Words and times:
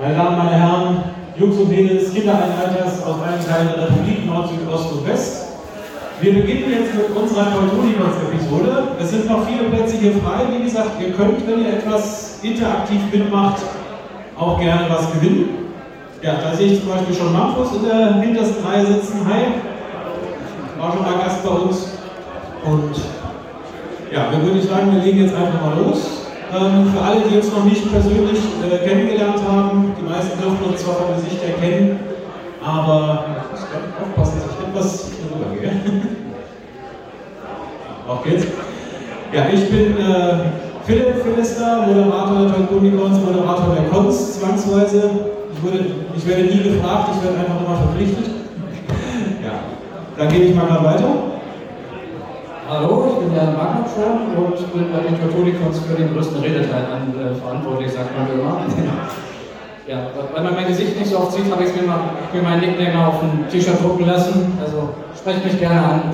Meine 0.00 0.14
Damen, 0.14 0.38
meine 0.38 0.56
Herren, 0.56 1.04
Jungs 1.36 1.58
und 1.58 1.68
Mädels, 1.68 2.14
Kinder 2.14 2.32
allen 2.32 2.56
Alters 2.56 3.02
aus 3.04 3.16
allen 3.20 3.44
Teilen 3.44 3.68
der 3.76 3.84
Republik, 3.88 4.24
Nord, 4.24 4.48
Süd, 4.48 4.66
Ost 4.72 4.92
und 4.92 5.06
West. 5.06 5.46
Wir 6.22 6.32
beginnen 6.32 6.72
jetzt 6.72 6.94
mit 6.94 7.14
unserer 7.14 7.52
Teutonicons-Episode. 7.52 8.96
Es 8.98 9.10
sind 9.10 9.28
noch 9.28 9.46
viele 9.46 9.64
Plätze 9.64 9.98
hier 9.98 10.12
frei. 10.12 10.46
Wie 10.56 10.64
gesagt, 10.64 10.92
ihr 11.02 11.12
könnt, 11.12 11.46
wenn 11.46 11.66
ihr 11.66 11.74
etwas 11.74 12.38
interaktiv 12.42 13.00
mitmacht, 13.12 13.60
auch 14.38 14.58
gerne 14.58 14.86
was 14.88 15.12
gewinnen. 15.12 15.68
Ja, 16.22 16.36
da 16.42 16.56
sehe 16.56 16.72
ich 16.72 16.80
zum 16.80 16.92
Beispiel 16.92 17.14
schon 17.14 17.34
Mampus 17.34 17.68
in 17.76 17.84
der 17.84 18.14
hintersten 18.22 18.64
Reihe 18.64 18.86
sitzen. 18.86 19.20
Hi, 19.28 19.42
war 20.80 20.92
schon 20.92 21.02
mal 21.02 21.22
Gast 21.22 21.44
bei 21.44 21.50
uns. 21.50 21.88
Und 22.64 22.96
ja, 24.10 24.30
dann 24.32 24.42
würde 24.46 24.60
ich 24.60 24.64
sagen, 24.64 24.94
wir 24.94 25.02
legen 25.02 25.24
jetzt 25.24 25.34
einfach 25.34 25.60
mal 25.60 25.76
los. 25.78 26.19
Ähm, 26.52 26.92
für 26.92 27.00
alle, 27.00 27.20
die 27.30 27.36
uns 27.36 27.52
noch 27.52 27.64
nicht 27.64 27.92
persönlich 27.92 28.40
äh, 28.58 28.84
kennengelernt 28.84 29.38
haben, 29.46 29.94
die 29.96 30.02
meisten 30.02 30.36
dürfen 30.40 30.64
uns 30.64 30.82
zwar 30.82 30.94
vom 30.96 31.14
Gesicht 31.14 31.44
erkennen, 31.44 32.00
aber 32.60 33.24
ich 33.38 33.50
muss 33.52 33.68
aufpassen, 34.02 34.40
dass 34.42 34.58
ich 34.58 34.66
etwas 34.66 35.10
rübergehe. 35.30 35.80
Auch 38.08 38.24
geht's. 38.24 38.46
Ja, 39.32 39.46
ich 39.52 39.70
bin 39.70 39.96
äh, 39.96 40.50
Philipp 40.86 41.22
Philister, 41.22 41.86
Moderator 41.86 42.40
der 42.40 42.56
Teutonicons, 42.56 43.20
Moderator 43.20 43.76
der 43.76 43.84
Cons, 43.84 44.40
zwangsweise. 44.40 45.10
Ich, 45.54 45.62
wurde, 45.62 45.84
ich 46.16 46.26
werde 46.26 46.42
nie 46.42 46.62
gefragt, 46.64 47.10
ich 47.14 47.24
werde 47.24 47.38
einfach 47.38 47.60
immer 47.64 47.76
verpflichtet. 47.76 48.26
ja, 49.44 49.52
dann 50.18 50.28
gehe 50.28 50.46
ich 50.46 50.54
mal 50.56 50.68
weiter. 50.82 51.30
Hallo, 52.70 53.04
ich 53.10 53.26
bin 53.26 53.34
Jan 53.34 53.56
Magnetschon 53.56 54.30
und 54.38 54.72
bin 54.72 54.92
bei 54.92 55.00
den 55.00 55.18
Teutonicons 55.20 55.80
für 55.80 55.96
den 55.96 56.14
größten 56.14 56.40
Redeteil 56.40 56.86
an, 56.86 57.12
äh, 57.18 57.34
verantwortlich, 57.34 57.90
sagt 57.90 58.16
man 58.16 58.30
immer. 58.30 58.60
ja, 59.88 60.06
weil 60.32 60.44
man 60.44 60.54
mein 60.54 60.68
Gesicht 60.68 60.96
nicht 60.96 61.10
so 61.10 61.18
oft 61.18 61.32
sieht, 61.32 61.50
habe 61.50 61.64
ich 61.64 61.74
mir, 61.74 61.88
mal, 61.88 61.98
mir 62.32 62.42
meinen 62.42 62.60
Nickname 62.60 63.08
auf 63.08 63.24
ein 63.24 63.44
T-Shirt 63.50 63.82
drucken 63.82 64.06
lassen. 64.06 64.56
Also 64.64 64.90
sprecht 65.18 65.44
mich 65.44 65.58
gerne 65.58 65.80
an. 65.80 66.02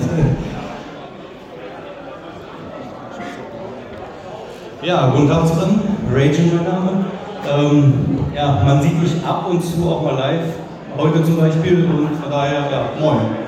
Ja, 4.81 5.09
guten 5.09 5.27
Tag 5.27 5.47
zusammen. 5.47 5.81
Raging 6.13 6.55
mein 6.55 6.63
Name. 6.63 7.05
Ähm, 7.51 8.19
ja, 8.33 8.61
man 8.63 8.81
sieht 8.81 9.01
mich 9.01 9.11
ab 9.25 9.45
und 9.49 9.61
zu 9.61 9.89
auch 9.89 10.01
mal 10.03 10.15
live. 10.15 10.53
Heute 10.97 11.23
zum 11.23 11.37
Beispiel 11.37 11.85
und 11.85 12.15
von 12.15 12.31
daher, 12.31 12.61
ja, 12.71 12.89
moin. 12.99 13.47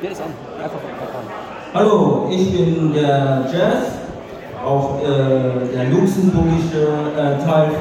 Der 0.00 0.12
ist 0.12 0.20
an. 0.20 0.28
Einfach 0.62 0.76
an. 0.76 1.26
Hallo, 1.74 2.28
ich 2.30 2.52
bin 2.52 2.92
der 2.92 3.44
Jazz, 3.52 3.98
auch 4.64 5.02
äh, 5.02 5.74
der 5.74 5.90
luxemburgische 5.90 6.86
äh, 7.16 7.44
Teil 7.44 7.72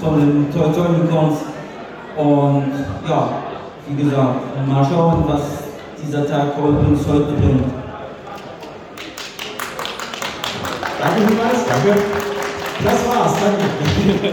von 0.00 0.18
den 0.18 0.50
Teutonicons. 0.50 1.40
Und 2.16 2.72
ja, 3.06 3.28
wie 3.88 4.02
gesagt, 4.02 4.66
mal 4.66 4.86
schauen, 4.90 5.24
was 5.26 5.42
dieser 6.02 6.26
Tag 6.26 6.56
uns 6.58 7.06
heute 7.06 7.32
bringt. 7.32 7.64
Danke 10.98 11.20
vielmals, 11.26 11.66
danke. 11.68 12.00
Das 12.84 13.06
war's, 13.06 13.34
danke. 13.34 14.32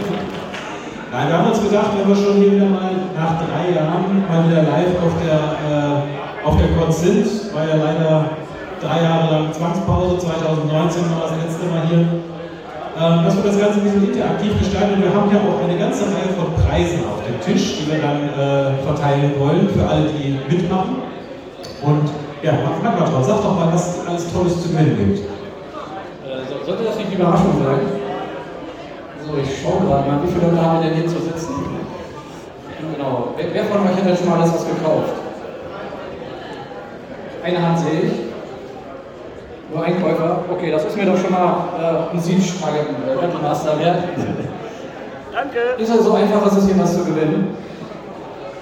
Nein, 1.12 1.28
wir 1.28 1.38
haben 1.38 1.50
uns 1.50 1.62
gedacht, 1.62 1.90
wenn 1.98 2.08
wir 2.08 2.16
schon 2.16 2.36
hier 2.36 2.52
wieder 2.52 2.66
mal 2.66 2.92
nach 3.14 3.36
drei 3.36 3.74
Jahren 3.74 4.24
mal 4.28 4.48
wieder 4.48 4.62
live 4.62 4.96
auf 5.04 5.12
der 5.22 5.34
äh, 5.34 6.29
auf 6.44 6.56
der 6.56 6.68
Kotz 6.76 7.00
sind. 7.02 7.26
War 7.54 7.68
ja 7.68 7.76
leider 7.76 8.30
drei 8.80 9.02
Jahre 9.02 9.32
lang 9.32 9.52
Zwangspause, 9.52 10.18
2019 10.18 11.02
war 11.12 11.28
das 11.28 11.36
letzte 11.44 11.66
Mal 11.68 11.86
hier. 11.88 12.06
Ähm, 13.00 13.24
dass 13.24 13.36
wir 13.36 13.44
das 13.44 13.58
Ganze 13.58 13.80
ein 13.80 13.84
bisschen 13.84 14.12
interaktiv 14.12 14.58
gestalten 14.58 14.94
und 14.94 15.02
wir 15.04 15.14
haben 15.14 15.30
ja 15.32 15.40
auch 15.40 15.62
eine 15.64 15.78
ganze 15.78 16.04
Reihe 16.04 16.36
von 16.36 16.52
Preisen 16.52 17.00
auf 17.08 17.24
dem 17.24 17.40
Tisch, 17.40 17.78
die 17.78 17.88
wir 17.88 18.00
dann 18.02 18.28
äh, 18.28 18.82
verteilen 18.84 19.32
wollen 19.38 19.68
für 19.70 19.86
alle, 19.88 20.10
die 20.10 20.36
mitmachen. 20.52 20.96
Und 21.80 22.10
ja, 22.42 22.52
Magmatron, 22.82 23.24
sag 23.24 23.40
doch 23.40 23.56
mal, 23.56 23.72
was 23.72 23.96
es 23.96 24.06
alles 24.06 24.32
Tolles 24.32 24.62
zu 24.62 24.68
gewinnen 24.68 24.96
gibt. 24.98 25.18
Äh, 25.20 26.64
sollte 26.66 26.84
das 26.84 26.96
nicht 26.96 27.12
die 27.12 27.16
Überraschung 27.16 27.56
sein? 27.64 27.80
So, 29.24 29.38
ich 29.38 29.48
schaue 29.62 29.86
gerade 29.86 30.10
mal, 30.10 30.20
wie 30.20 30.32
viele 30.32 30.50
Leute 30.50 30.60
haben 30.60 30.82
wir 30.82 30.90
denn 30.90 31.00
hier 31.00 31.08
zu 31.08 31.20
sitzen? 31.20 31.54
Genau. 32.92 33.28
Wer, 33.36 33.46
wer 33.54 33.64
von 33.64 33.80
euch 33.86 33.96
hat 33.96 34.04
denn 34.04 34.16
schon 34.16 34.28
mal 34.28 34.40
alles 34.40 34.52
was 34.52 34.66
gekauft? 34.66 35.19
Eine 37.42 37.66
Hand 37.66 37.78
sehe 37.78 38.00
ich. 38.02 38.12
Nur 39.72 39.84
ein 39.84 40.02
Käufer. 40.02 40.44
Okay, 40.50 40.70
das 40.70 40.84
ist 40.84 40.96
mir 40.96 41.06
doch 41.06 41.16
schon 41.16 41.30
mal 41.30 41.68
äh, 41.78 42.14
ein 42.14 42.20
Siebstrage 42.20 42.86
Battle 43.06 43.40
Master 43.40 43.78
wert. 43.78 44.02
Danke. 45.32 45.58
Ist 45.78 45.88
ja 45.88 46.02
so 46.02 46.14
einfach, 46.14 46.46
ist 46.46 46.58
es 46.58 46.66
hier 46.66 46.78
was 46.78 46.92
zu 46.92 47.04
gewinnen. 47.04 47.56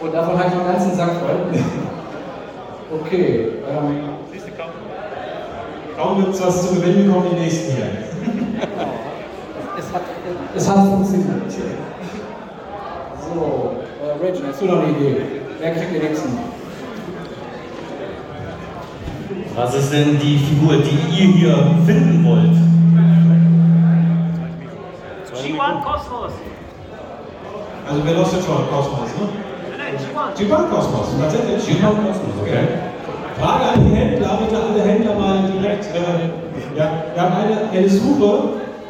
Und 0.00 0.15
davon 0.15 0.39
habe 0.39 0.49
ich 0.49 0.55
noch 0.55 0.65
einen 0.65 0.72
ganzen 0.72 0.94
Sack 0.97 1.11
voll. 1.21 1.61
Okay. 2.91 3.49
Ähm, 3.69 4.09
Kaum 5.99 6.16
gibt 6.21 6.34
es 6.34 6.41
was 6.41 6.69
zu 6.69 6.77
gewinnen, 6.77 7.12
kommen 7.12 7.27
die 7.33 7.41
nächsten 7.41 7.72
hier. 7.72 7.87
es, 9.78 9.93
hat, 9.93 10.03
es 10.55 10.69
hat 10.69 10.87
funktioniert. 10.87 11.50
So, 13.21 13.72
äh, 14.00 14.25
Rachel, 14.25 14.47
hast 14.49 14.62
du 14.62 14.66
noch 14.66 14.78
eine 14.78 14.91
Idee? 14.93 15.16
Wer 15.59 15.72
kriegt 15.72 15.93
den 15.93 16.03
nächsten? 16.03 16.39
Was 19.59 19.75
ist 19.75 19.93
denn 19.93 20.17
die 20.21 20.39
Figur, 20.39 20.77
die 20.77 21.19
ihr 21.19 21.33
hier 21.33 21.57
finden 21.85 22.25
wollt? 22.25 22.55
G1 25.35 25.83
Kosmos. 25.83 26.33
Also 27.89 28.01
wer 28.05 28.15
läuft 28.15 28.35
jetzt 28.35 28.47
schon? 28.47 28.71
Kosmos, 28.71 29.11
ne? 29.19 29.29
Nein, 29.77 29.95
G1. 29.99 30.39
G1 30.39 30.69
Kosmos, 30.71 31.07
tatsächlich? 31.21 31.65
G1 31.65 31.91
Kosmos, 31.91 32.35
okay. 32.41 32.69
Frage 33.41 33.65
an 33.75 33.85
die 33.85 33.97
Händler, 33.97 34.39
bitte 34.39 34.63
alle 34.63 34.81
Händler 34.81 35.15
mal 35.17 35.51
direkt. 35.51 35.87
Äh, 35.87 36.79
ja, 36.79 36.93
wir 37.15 37.21
haben 37.21 37.35
eine, 37.35 37.69
eine 37.73 37.89
Suche. 37.89 38.39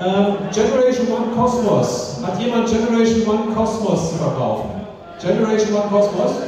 Äh, 0.01 0.53
Generation 0.53 1.09
One 1.09 1.35
Cosmos. 1.35 2.21
Hat 2.23 2.39
jemand 2.39 2.69
Generation 2.69 3.27
One 3.27 3.55
Cosmos 3.55 4.11
zu 4.11 4.17
verkaufen? 4.19 4.69
Generation 5.19 5.75
One 5.77 5.89
Cosmos? 5.89 6.48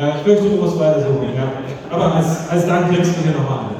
Ja, 0.00 0.10
ich 0.10 0.22
fürchte, 0.22 0.48
du 0.48 0.56
musst 0.56 0.78
weiter 0.78 1.00
suchen, 1.00 1.34
ja. 1.34 1.50
Aber 1.90 2.14
als, 2.14 2.48
als 2.48 2.66
Dank 2.66 2.88
kriegst 2.88 3.16
du 3.16 3.22
hier 3.22 3.32
nochmal 3.32 3.58
an. 3.58 3.74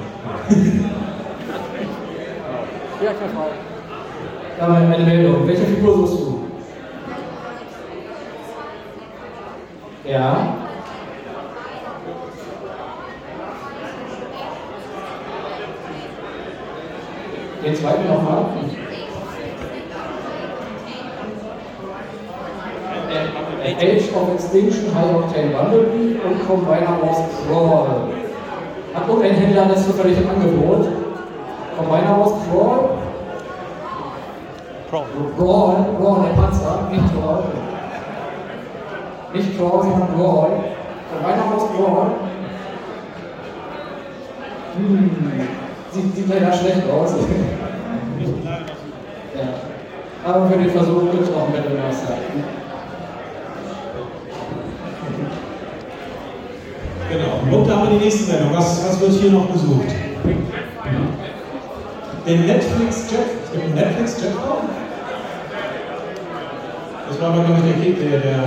Ja, 3.01 3.11
ich 3.13 4.61
habe 4.61 4.85
ich 4.85 4.95
eine 4.95 5.05
Meldung. 5.05 5.47
Welche 5.47 5.63
Figur 5.63 5.97
suchst 5.99 6.27
du? 6.27 6.49
Ja. 10.05 10.55
Den 17.65 17.75
zweiten 17.77 18.09
nochmal. 18.09 18.47
Age 23.77 24.13
of 24.15 24.35
Extinction, 24.35 24.95
High 24.95 25.15
Octane 25.15 25.51
Bumblebee 25.51 26.17
und 26.25 26.47
Combiner 26.47 26.99
Wars 27.03 27.19
Crawl. 27.47 27.89
Hat 28.95 29.09
irgendein 29.09 29.35
Händler 29.35 29.67
das 29.67 29.87
zufällig 29.87 30.19
im 30.19 30.31
Angebot? 30.31 30.89
Combiner 31.77 32.19
Wars 32.19 32.33
Crawl? 32.51 32.91
Pro. 34.91 35.05
Brawl, 35.37 35.75
Brawl, 35.99 36.23
der 36.23 36.35
Panzer, 36.41 36.89
nicht 36.91 37.15
Brawl. 37.15 37.45
Nicht 39.35 39.59
Brawl, 39.59 39.83
sondern 39.83 40.09
Brawl. 40.17 40.51
Combiner 41.13 41.45
Wars 41.51 41.65
Brawl. 41.77 42.07
Hm, 44.77 45.11
sieht, 45.91 46.17
sieht 46.17 46.29
leider 46.29 46.53
schlecht 46.53 46.91
aus. 46.91 47.15
ja. 49.35 49.49
Aber 50.25 50.47
für 50.47 50.59
den 50.59 50.71
Versuch 50.71 51.11
gibt 51.11 51.25
es 51.25 51.35
auch 51.35 51.45
einen 51.45 51.53
Battle 51.53 51.79
Genau. 57.11 57.59
Und 57.59 57.69
da 57.69 57.77
haben 57.77 57.91
wir 57.91 57.99
die 57.99 58.05
nächste 58.05 58.25
Sendung. 58.25 58.51
Was, 58.53 58.85
was 58.85 59.01
wird 59.01 59.13
hier 59.13 59.31
noch 59.33 59.51
gesucht? 59.53 59.89
Den 62.27 62.47
Netflix 62.47 63.11
Jet. 63.11 63.21
Es 63.45 63.53
gibt 63.53 63.65
einen 63.65 63.75
Netflix 63.75 64.21
Jet 64.21 64.33
Das 67.09 67.21
war 67.21 67.29
aber, 67.31 67.45
glaube 67.45 67.61
ich, 67.65 67.73
der 67.73 67.83
Kick, 67.83 68.11
der, 68.11 68.21
der. 68.21 68.39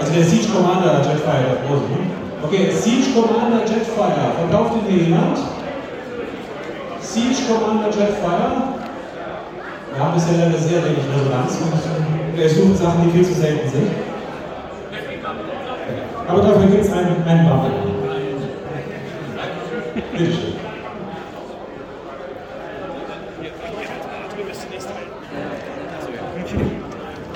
Also 0.00 0.12
der 0.12 0.24
Siege 0.24 0.48
Commander 0.48 1.02
Jetfire, 1.04 1.58
große. 1.66 1.84
Ne? 1.92 1.98
Okay, 2.42 2.70
Siege 2.70 3.12
Commander 3.12 3.60
Jetfire. 3.60 4.32
Verkauft 4.48 4.76
ihn 4.76 4.94
hier 4.94 5.04
jemand? 5.04 5.38
Siege 7.00 7.36
Commander 7.46 7.86
Jetfire. 7.86 8.78
Wir 9.92 10.04
haben 10.04 10.14
bisher 10.14 10.38
leider 10.38 10.58
sehr 10.58 10.84
wenig 10.84 11.04
Resonanz 11.12 11.58
und 11.60 12.40
er 12.40 12.48
sucht 12.48 12.78
Sachen, 12.78 13.04
die 13.04 13.18
viel 13.18 13.26
zu 13.26 13.34
selten 13.34 13.68
sind. 13.68 14.07
Aber 16.28 16.42
dafür 16.42 16.66
gibt 16.66 16.84
es 16.84 16.92
einen, 16.92 17.22
einen 17.26 17.48
Buffel. 17.48 17.70
Bitte 20.12 20.32
schön. 20.32 20.52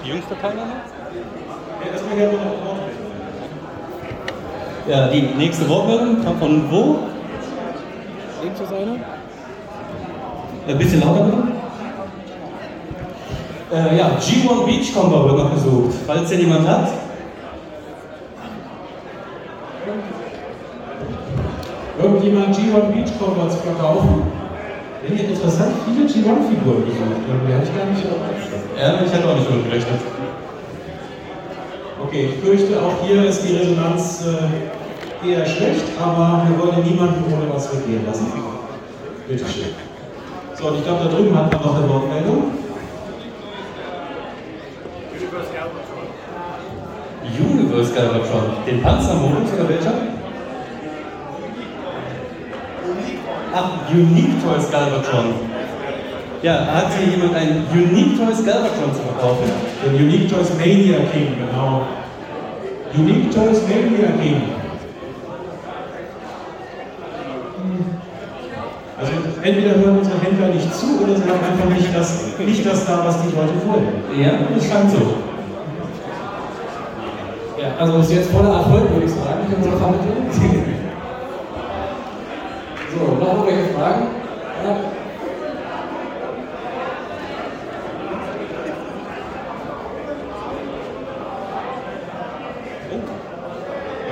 Die? 0.04 0.10
Ja, 4.90 5.08
die 5.08 5.22
nächste 5.38 5.68
Wortmeldung 5.68 6.24
kommt 6.24 6.38
von 6.40 6.70
wo? 6.70 6.98
Links 8.42 8.60
ist 8.60 8.72
einer. 8.72 8.96
Ein 10.68 10.78
bisschen 10.78 11.00
lauter. 11.00 11.32
Äh, 13.72 13.96
ja, 13.96 14.10
G1 14.20 14.66
Beach 14.66 14.92
Combo 14.94 15.24
wird 15.24 15.38
noch 15.38 15.54
gesucht, 15.54 15.94
falls 16.06 16.28
der 16.28 16.38
jemand 16.40 16.68
hat. 16.68 16.88
Irgendjemand 22.02 22.56
G1 22.56 22.92
Beachcomber 22.92 23.48
zu 23.48 23.58
verkaufen? 23.58 24.22
Ihr 25.08 25.28
interessant 25.28 25.74
viele 25.84 26.06
G1-Figuren 26.06 26.84
gesucht 26.86 27.22
irgendwie 27.28 27.52
hätte 27.52 27.68
ich 27.68 27.76
gar 27.76 27.86
nicht. 27.86 28.04
Ja, 28.78 29.00
ich 29.04 29.12
hätte 29.12 29.28
auch 29.28 29.34
nicht 29.34 29.48
damit 29.48 29.64
gerechnet. 29.64 30.00
Okay, 32.04 32.28
ich 32.30 32.44
fürchte, 32.44 32.80
auch 32.80 33.06
hier 33.06 33.24
ist 33.24 33.42
die 33.42 33.56
Resonanz 33.56 34.24
äh, 34.26 35.28
eher 35.28 35.46
schlecht, 35.46 35.84
aber 36.00 36.46
wir 36.48 36.58
wollen 36.58 36.84
niemanden 36.84 37.24
ohne 37.32 37.52
was 37.52 37.72
weggehen 37.72 38.04
lassen. 38.06 38.26
Bitte 39.28 39.44
schön. 39.44 39.74
So, 40.58 40.68
und 40.68 40.78
ich 40.78 40.84
glaube, 40.84 41.04
da 41.04 41.10
drüben 41.10 41.36
hat 41.36 41.52
man 41.52 41.62
noch 41.62 41.76
eine 41.76 41.88
Wortmeldung. 41.88 42.52
Universe 47.38 47.94
Galvatron. 47.94 48.42
Den 48.66 48.82
Panzermodus 48.82 49.52
oder 49.54 49.68
welcher? 49.68 50.21
Ach, 53.54 53.70
Unique 53.90 54.42
Toys 54.42 54.70
Galvatron. 54.70 55.34
Ja, 56.42 56.66
hat 56.72 56.86
hier 56.98 57.12
jemand 57.14 57.34
ein 57.36 57.66
Unique 57.70 58.16
Toys 58.16 58.44
Galvatron 58.44 58.94
zu 58.94 59.02
verkaufen? 59.02 59.44
Den 59.84 59.94
Unique 60.06 60.28
Toys 60.28 60.50
Mania 60.58 60.98
King, 61.12 61.36
genau. 61.36 61.82
Unique 62.96 63.30
Toys 63.30 63.60
Mania 63.68 64.08
King. 64.20 64.42
Also 68.98 69.12
entweder 69.42 69.74
hören 69.76 69.98
unsere 69.98 70.18
Händler 70.20 70.48
nicht 70.48 70.74
zu 70.74 70.86
oder 71.02 71.16
sie 71.16 71.22
haben 71.24 71.44
einfach 71.44 71.76
nicht 71.76 71.94
das, 71.94 72.24
nicht 72.38 72.64
das 72.64 72.86
da, 72.86 73.04
was 73.04 73.16
die 73.22 73.34
Leute 73.34 73.52
wollen. 73.66 73.88
Ja, 74.18 74.32
Das 74.54 74.66
scheint 74.66 74.90
so. 74.90 75.14
Ja, 77.60 77.68
also 77.78 77.98
ist 77.98 78.12
jetzt 78.12 78.30
voller 78.30 78.54
Erfolg, 78.54 78.90
würde 78.92 79.04
ich 79.04 79.12
sagen, 79.12 79.46
in 79.46 79.56
unserer 79.56 79.76
Vermittlung. 79.76 80.64
noch 83.32 83.46
irgendwelche 83.46 83.74
Fragen? 83.74 84.06
Ja. 84.64 84.76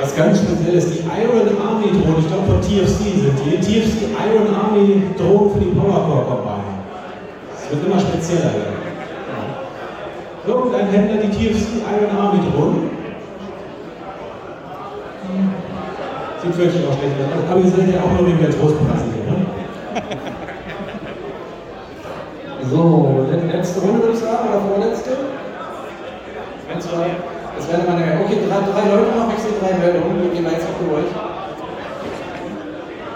Was 0.01 0.17
ganz 0.17 0.39
speziell 0.39 0.75
ist, 0.75 0.95
die 0.95 1.01
Iron 1.01 1.49
Army 1.61 1.89
Drohnen, 1.93 2.21
ich 2.21 2.27
glaube 2.27 2.47
von 2.47 2.61
TFC 2.61 3.21
sind 3.21 3.39
die, 3.45 3.61
TFC 3.61 4.09
Iron 4.17 4.55
Army 4.55 5.03
Drohnen 5.17 5.53
für 5.53 5.61
die 5.61 5.71
Powercore 5.79 6.25
Combine. 6.25 6.81
Es 7.55 7.71
wird 7.71 7.87
immer 7.87 8.01
spezieller 8.01 8.45
werden. 8.45 8.81
Irgendein 10.47 10.87
Händler 10.89 11.17
die 11.23 11.29
TFC 11.29 11.67
Iron 11.85 12.19
Army 12.19 12.39
Drohnen. 12.51 12.91
Sieht 16.43 16.57
wirklich 16.57 16.87
auch 16.89 16.97
schlecht 16.97 17.17
aus, 17.21 17.51
aber 17.51 17.63
wir 17.63 17.71
sind 17.71 17.93
ja 17.93 18.01
auch 18.01 18.13
nur 18.19 18.27
wegen 18.27 18.41
der 18.41 18.51
Trostpreise 18.51 19.05
hier, 19.13 19.31
ne? 19.31 19.47
So, 22.71 23.27
le- 23.29 23.53
letzte 23.57 23.81
Runde 23.81 23.99
würde 24.03 24.13
ich 24.15 24.21
sagen, 24.21 24.49
oder 24.49 24.61
vorletzte? 24.61 25.11
Wenn 26.69 26.81
zwei. 26.81 27.07
Das 27.57 27.67
wäre 27.69 27.83
meine 27.89 28.21
Okay, 28.25 28.39
drei, 28.47 28.61
drei 28.63 28.89
Leute 28.89 29.11
noch, 29.19 29.29
ich 29.35 29.43
sehe 29.43 29.59
drei 29.61 29.77
Meldungen, 29.77 30.23
die 30.23 30.29
gehen 30.37 30.45
wir 30.45 30.53
jetzt 30.53 30.67
auch 30.71 30.79
durch. 30.79 31.11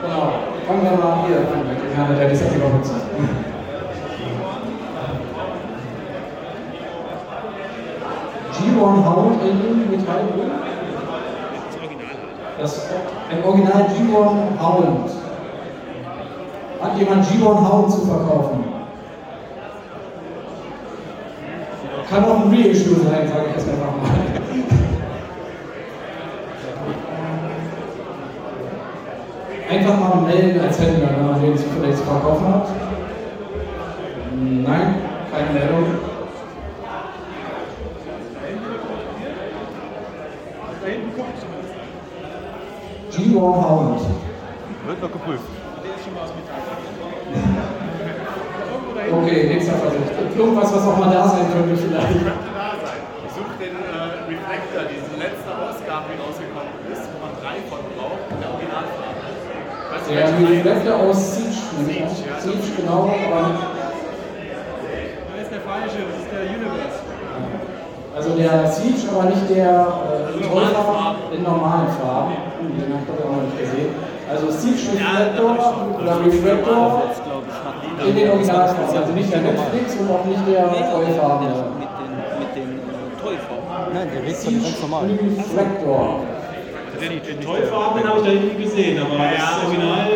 Genau, 0.02 0.26
fangen 0.66 0.82
wir 0.82 0.98
mal 0.98 1.24
hier 1.26 1.38
an 1.38 1.64
Herrn, 1.96 2.18
der 2.18 2.28
die 2.28 2.36
Setting 2.36 2.60
auch 2.62 2.72
nutzt. 2.74 2.92
G1 8.52 9.04
Hound 9.04 9.42
in 9.42 9.90
Metallgrün. 9.90 10.50
Das 12.60 12.88
ein 13.30 13.44
Original 13.44 13.86
G1 13.92 14.60
Hound. 14.62 15.10
Hat 16.80 16.98
jemand 16.98 17.24
G1 17.26 17.72
Hound 17.72 17.90
zu 17.92 18.00
verkaufen? 18.06 18.64
Kann 22.10 22.24
auch 22.26 22.44
ein 22.44 22.50
Reissue 22.50 22.96
sein, 22.96 23.26
sage 23.28 23.46
ich 23.48 23.56
jetzt 23.56 23.68
einfach 23.68 23.86
mal. 23.96 24.10
Einfach 29.70 29.98
mal 29.98 30.22
melden 30.22 30.60
als 30.60 30.78
Händler, 30.78 31.08
wenn 31.16 31.26
man 31.26 31.42
den 31.42 31.56
zufällig 31.56 31.96
zu 31.96 32.04
verkaufen 32.04 32.46
hat. 32.48 32.66
Meldung. 35.52 36.14
G1 43.12 43.40
Hound. 43.40 44.00
Wird 44.86 45.02
noch 45.02 45.12
geprüft. 45.12 45.44
Okay, 49.12 49.46
nächster 49.48 49.74
Versuch. 49.74 50.36
Irgendwas, 50.36 50.74
was 50.74 50.86
auch 50.86 50.98
mal 50.98 51.12
da 51.12 51.28
sein 51.28 51.46
könnte 51.52 51.76
vielleicht. 51.76 52.16
Ich 52.16 53.32
suche 53.32 53.54
den 53.60 53.76
äh, 53.76 54.28
Reflektor, 54.28 54.82
diese 54.90 55.14
letzte 55.16 55.50
Ausgabe, 55.54 56.04
die 56.10 56.18
rausgekommen 56.20 56.74
ist, 56.92 57.06
wo 57.12 57.18
man 57.22 57.32
drei 57.40 57.62
von 57.70 57.80
braucht, 57.94 58.26
in 58.30 58.40
der 58.40 58.50
Originalfarbe. 58.50 59.24
Welche 60.08 60.32
drei? 60.34 60.54
Reflektor 60.58 60.94
aus 61.00 61.36
Siege. 61.36 61.54
Siege, 61.86 62.28
ja. 62.28 62.40
Siege, 62.40 62.70
genau, 62.76 63.14
aber 63.14 63.54
Das 65.30 65.42
ist 65.42 65.52
der 65.52 65.60
falsche, 65.60 66.00
das 66.02 66.16
ist 66.18 66.30
der 66.34 66.44
Universe. 66.50 66.98
Also 68.34 68.42
der 68.42 68.66
Siege, 68.66 69.06
aber 69.14 69.30
nicht 69.30 69.48
der 69.48 69.70
äh, 69.70 70.42
Trollfarben 70.42 71.32
in 71.36 71.42
normalen 71.44 71.86
Farben. 72.02 72.34
Hm, 72.58 72.74
Den 72.74 72.90
habe 72.90 73.02
ich 73.02 73.06
doch 73.06 73.22
auch 73.22 73.36
noch 73.36 73.42
nicht 73.46 73.58
gesehen. 73.60 73.94
Also 74.28 74.50
Siege 74.50 74.90
Reflector 74.90 75.54
oder 76.02 76.18
Reflector 76.26 77.02
in 78.04 78.16
den 78.16 78.30
Originalfarben. 78.30 78.96
Also 78.96 79.12
nicht 79.12 79.32
der 79.32 79.40
Netflix 79.40 79.94
und 80.00 80.10
auch 80.10 80.24
nicht 80.24 80.42
der 80.48 80.66
mit 81.78 81.86
den, 81.94 82.10
den 82.58 82.70
äh. 83.22 83.94
Nein, 83.94 84.08
der 84.12 84.22
redet 84.22 84.36
von 84.36 84.62
ganz 84.62 84.80
normal. 84.82 85.04
Reflector. 85.06 86.20
Den 86.98 87.40
Tollfarben 87.40 88.02
habe 88.02 88.18
ich 88.18 88.26
da 88.26 88.32
irgendwie 88.32 88.64
gesehen, 88.64 88.98
aber 88.98 89.14
das 89.14 89.62
Original. 89.62 90.06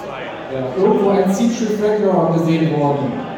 Zwei. 0.00 0.56
Ja, 0.56 0.82
irgendwo 0.82 1.10
ein 1.10 1.34
Siege 1.34 1.68
Reflector 1.68 2.32
gesehen 2.32 2.80
worden. 2.80 3.35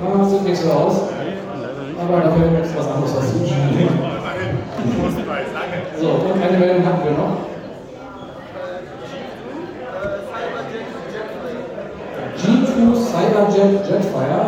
Das 0.00 0.30
sieht 0.30 0.44
nicht 0.44 0.62
so 0.62 0.70
aus. 0.70 1.02
Aber 2.00 2.20
dafür 2.20 2.60
ist 2.62 2.78
was 2.78 2.86
anderes 2.86 3.14
danke. 5.52 5.78
So, 6.00 6.08
und 6.08 6.42
eine 6.42 6.58
Meldung 6.58 6.86
hatten 6.86 7.04
wir 7.04 7.12
noch. 7.12 7.36
G2 12.38 12.94
Cyberjet 12.94 13.86
Jetfire. 13.88 14.46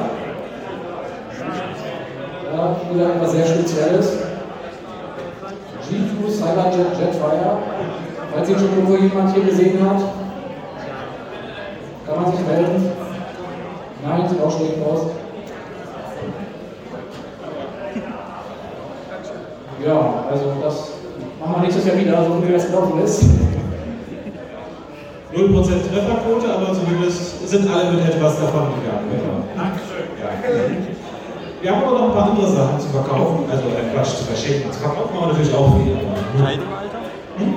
Ja, 2.53 2.77
wieder 2.93 3.15
etwas 3.15 3.33
sehr 3.33 3.47
Spezielles. 3.47 4.19
G2 5.89 6.31
Cyberjet 6.31 6.99
Jetfire. 6.99 7.59
Falls 8.33 8.49
ihn 8.49 8.59
schon 8.59 8.71
irgendwo 8.71 8.97
jemand 8.97 9.35
hier 9.35 9.45
gesehen 9.45 9.91
hat, 9.91 10.01
kann 12.07 12.23
man 12.23 12.33
sich 12.33 12.47
melden. 12.47 12.93
Nein, 14.03 14.29
sieht 14.29 14.43
auch 14.43 14.57
schlecht 14.57 14.79
aus. 14.89 15.20
Ja, 19.87 20.25
also 20.31 20.53
das 20.63 20.91
machen 21.41 21.55
wir 21.57 21.63
nächstes 21.63 21.87
Jahr 21.87 21.97
wieder, 21.97 22.25
so 22.25 22.47
wie 22.47 22.53
das 22.53 22.67
gelaufen 22.67 23.01
ist. 23.03 23.25
0% 25.33 25.47
Trefferquote, 25.55 26.53
aber 26.53 26.75
zumindest 26.75 27.49
sind 27.49 27.69
alle 27.71 27.93
mit 27.93 28.05
etwas 28.05 28.41
davon 28.41 28.75
gegangen. 28.77 29.45
Dankeschön. 29.57 30.11
Ja. 30.21 30.31
Wir 31.63 31.71
haben 31.71 31.85
aber 31.85 31.99
noch 31.99 32.09
ein 32.09 32.13
paar 32.13 32.31
andere 32.31 32.51
Sachen 32.51 32.81
zu 32.81 32.89
verkaufen, 32.89 33.45
also 33.51 33.65
äh, 33.69 33.95
Quatsch, 33.95 34.17
zu 34.17 34.25
verschenken. 34.25 34.73
Zu 34.73 34.81
verkaufen 34.81 35.15
wir 35.15 35.27
natürlich 35.29 35.55
auch 35.55 35.77
viel. 35.77 35.93
im 35.93 36.45
Alter? 36.45 37.01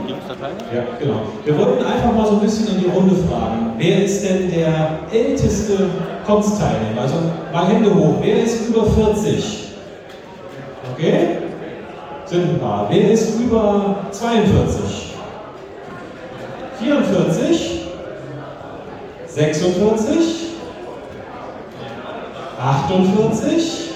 Gibt 0.07 0.21
es 0.21 0.27
da 0.27 0.35
Teile? 0.35 0.55
Ja, 0.75 0.83
genau. 0.99 1.21
Wir 1.43 1.57
wollten 1.57 1.83
einfach 1.85 2.13
mal 2.13 2.25
so 2.25 2.33
ein 2.33 2.39
bisschen 2.41 2.67
in 2.75 2.83
die 2.83 2.89
Runde 2.89 3.15
fragen. 3.15 3.73
Wer 3.77 4.03
ist 4.03 4.23
denn 4.23 4.51
der 4.51 4.99
älteste 5.11 5.89
Konzteilnehmer? 6.25 7.01
Also 7.01 7.15
mal 7.51 7.67
Hände 7.67 7.93
hoch. 7.93 8.15
Wer 8.21 8.43
ist 8.43 8.69
über 8.69 8.85
40? 8.85 9.73
Okay? 10.93 11.42
Paar. 12.59 12.87
Wer 12.89 13.11
ist 13.11 13.39
über 13.39 13.97
42? 14.09 15.13
44? 16.79 17.81
46? 19.27 20.43
48, 22.59 23.91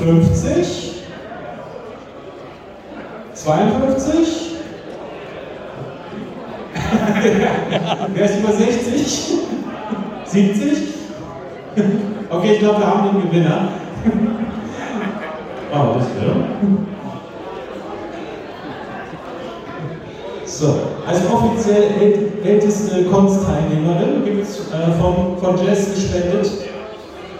50, 0.00 1.02
52, 3.34 4.52
wer 8.14 8.24
ist 8.24 8.38
über 8.38 8.52
60, 8.52 9.32
70? 10.24 10.78
Okay, 12.30 12.52
ich 12.54 12.58
glaube, 12.60 12.80
wir 12.80 12.86
haben 12.86 13.20
den 13.20 13.30
Gewinner. 13.30 13.68
Oh, 15.74 15.94
das 15.96 16.06
ist 16.06 16.14
So, 20.60 20.66
als 21.06 21.18
offiziell 21.32 21.84
äl- 22.00 22.44
älteste 22.46 23.04
Kunstteilnehmerin 23.04 24.22
gibt 24.24 24.42
es 24.42 24.58
äh, 24.70 24.92
vom, 25.00 25.38
von 25.38 25.64
Jess 25.64 25.94
gespendet 25.94 26.50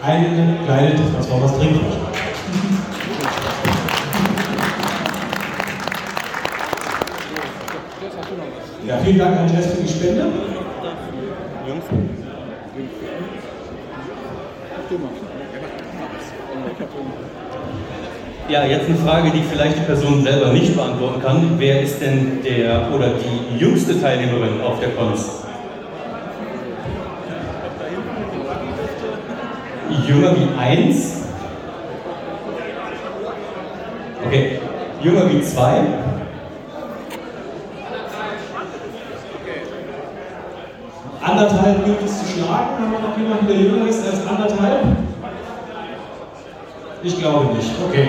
eine 0.02 0.56
kleine 0.64 0.94
Transformers 1.12 1.58
Trinkflasche. 1.58 1.98
Ja, 8.86 8.96
vielen 9.04 9.18
Dank 9.18 9.38
an 9.38 9.54
Jess 9.54 9.66
für 9.66 9.82
die 9.82 9.88
Spende. 9.88 10.26
Jungs, 11.68 11.84
Ja, 18.48 18.64
jetzt 18.64 18.86
eine 18.86 18.96
Frage, 18.96 19.30
die 19.30 19.42
vielleicht 19.42 19.76
die 19.76 19.82
Person 19.82 20.22
selber 20.24 20.48
nicht 20.52 20.74
beantworten 20.74 21.22
kann. 21.22 21.54
Wer 21.58 21.80
ist 21.80 22.00
denn 22.00 22.42
der 22.42 22.88
oder 22.92 23.10
die 23.10 23.58
jüngste 23.58 24.00
Teilnehmerin 24.00 24.60
auf 24.60 24.80
der 24.80 24.90
Konst? 24.90 25.44
Jünger 30.06 30.34
wie 30.36 30.60
eins? 30.60 31.22
Okay. 34.26 34.58
Jünger 35.02 35.30
wie 35.30 35.40
zwei? 35.42 35.82
Anderthalb 41.22 41.84
gilt 41.84 42.02
es 42.04 42.18
zu 42.18 42.24
schlagen. 42.26 42.70
Haben 42.78 42.92
wir 42.92 42.98
noch 42.98 43.16
jemanden, 43.16 43.46
der 43.46 43.56
jünger 43.56 43.88
ist 43.88 44.04
als 44.04 44.26
anderthalb? 44.26 45.11
Ich 47.04 47.18
glaube 47.18 47.56
nicht. 47.56 47.68
Okay. 47.84 48.08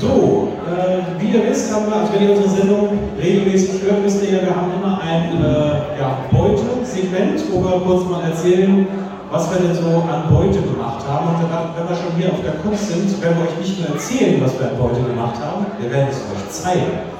So, 0.00 0.52
äh, 0.66 1.22
wie 1.22 1.30
ihr 1.30 1.48
wisst, 1.48 1.72
haben 1.72 1.86
wir, 1.86 1.94
also 1.94 2.12
wenn 2.12 2.22
ihr 2.24 2.30
unsere 2.30 2.48
Sendung 2.48 2.98
regelmäßig 3.22 3.82
hört, 3.82 4.04
wisst 4.04 4.24
ihr 4.24 4.30
ja, 4.30 4.42
wir 4.42 4.56
haben 4.56 4.72
immer 4.72 5.00
ein 5.00 5.44
äh, 5.44 6.00
ja, 6.00 6.18
Beute-Segment, 6.32 7.40
wo 7.52 7.62
wir 7.62 7.80
kurz 7.86 8.10
mal 8.10 8.24
erzählen, 8.24 9.05
was 9.30 9.50
wir 9.50 9.58
denn 9.60 9.74
so 9.74 10.04
an 10.06 10.28
Beute 10.30 10.60
gemacht 10.62 11.02
haben. 11.08 11.28
Und 11.28 11.40
wir 11.42 11.48
wenn 11.76 11.88
wir 11.88 11.96
schon 11.96 12.12
hier 12.16 12.30
auf 12.32 12.42
der 12.42 12.56
Kunst 12.62 12.88
sind, 12.88 13.22
werden 13.22 13.36
wir 13.38 13.50
euch 13.50 13.58
nicht 13.58 13.80
nur 13.80 13.90
erzählen, 13.94 14.40
was 14.42 14.58
wir 14.58 14.70
an 14.70 14.78
Beute 14.78 15.02
gemacht 15.02 15.36
haben, 15.42 15.66
wir 15.78 15.90
werden 15.90 16.08
es 16.10 16.22
euch 16.30 16.50
zeigen. 16.50 17.16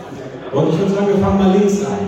Und 0.52 0.68
ich 0.70 0.78
würde 0.78 0.94
sagen, 0.94 1.08
wir 1.08 1.18
fangen 1.18 1.38
mal 1.38 1.52
links 1.52 1.84
an. 1.84 1.98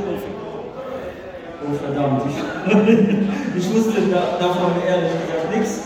Oh 1.61 1.75
verdammt, 1.75 2.23
ich, 2.29 2.37
ich 3.59 3.75
wusste 3.75 4.01
da, 4.11 4.39
davon 4.39 4.73
ehrlich 4.87 5.13
gesagt 5.13 5.51
nichts. 5.55 5.83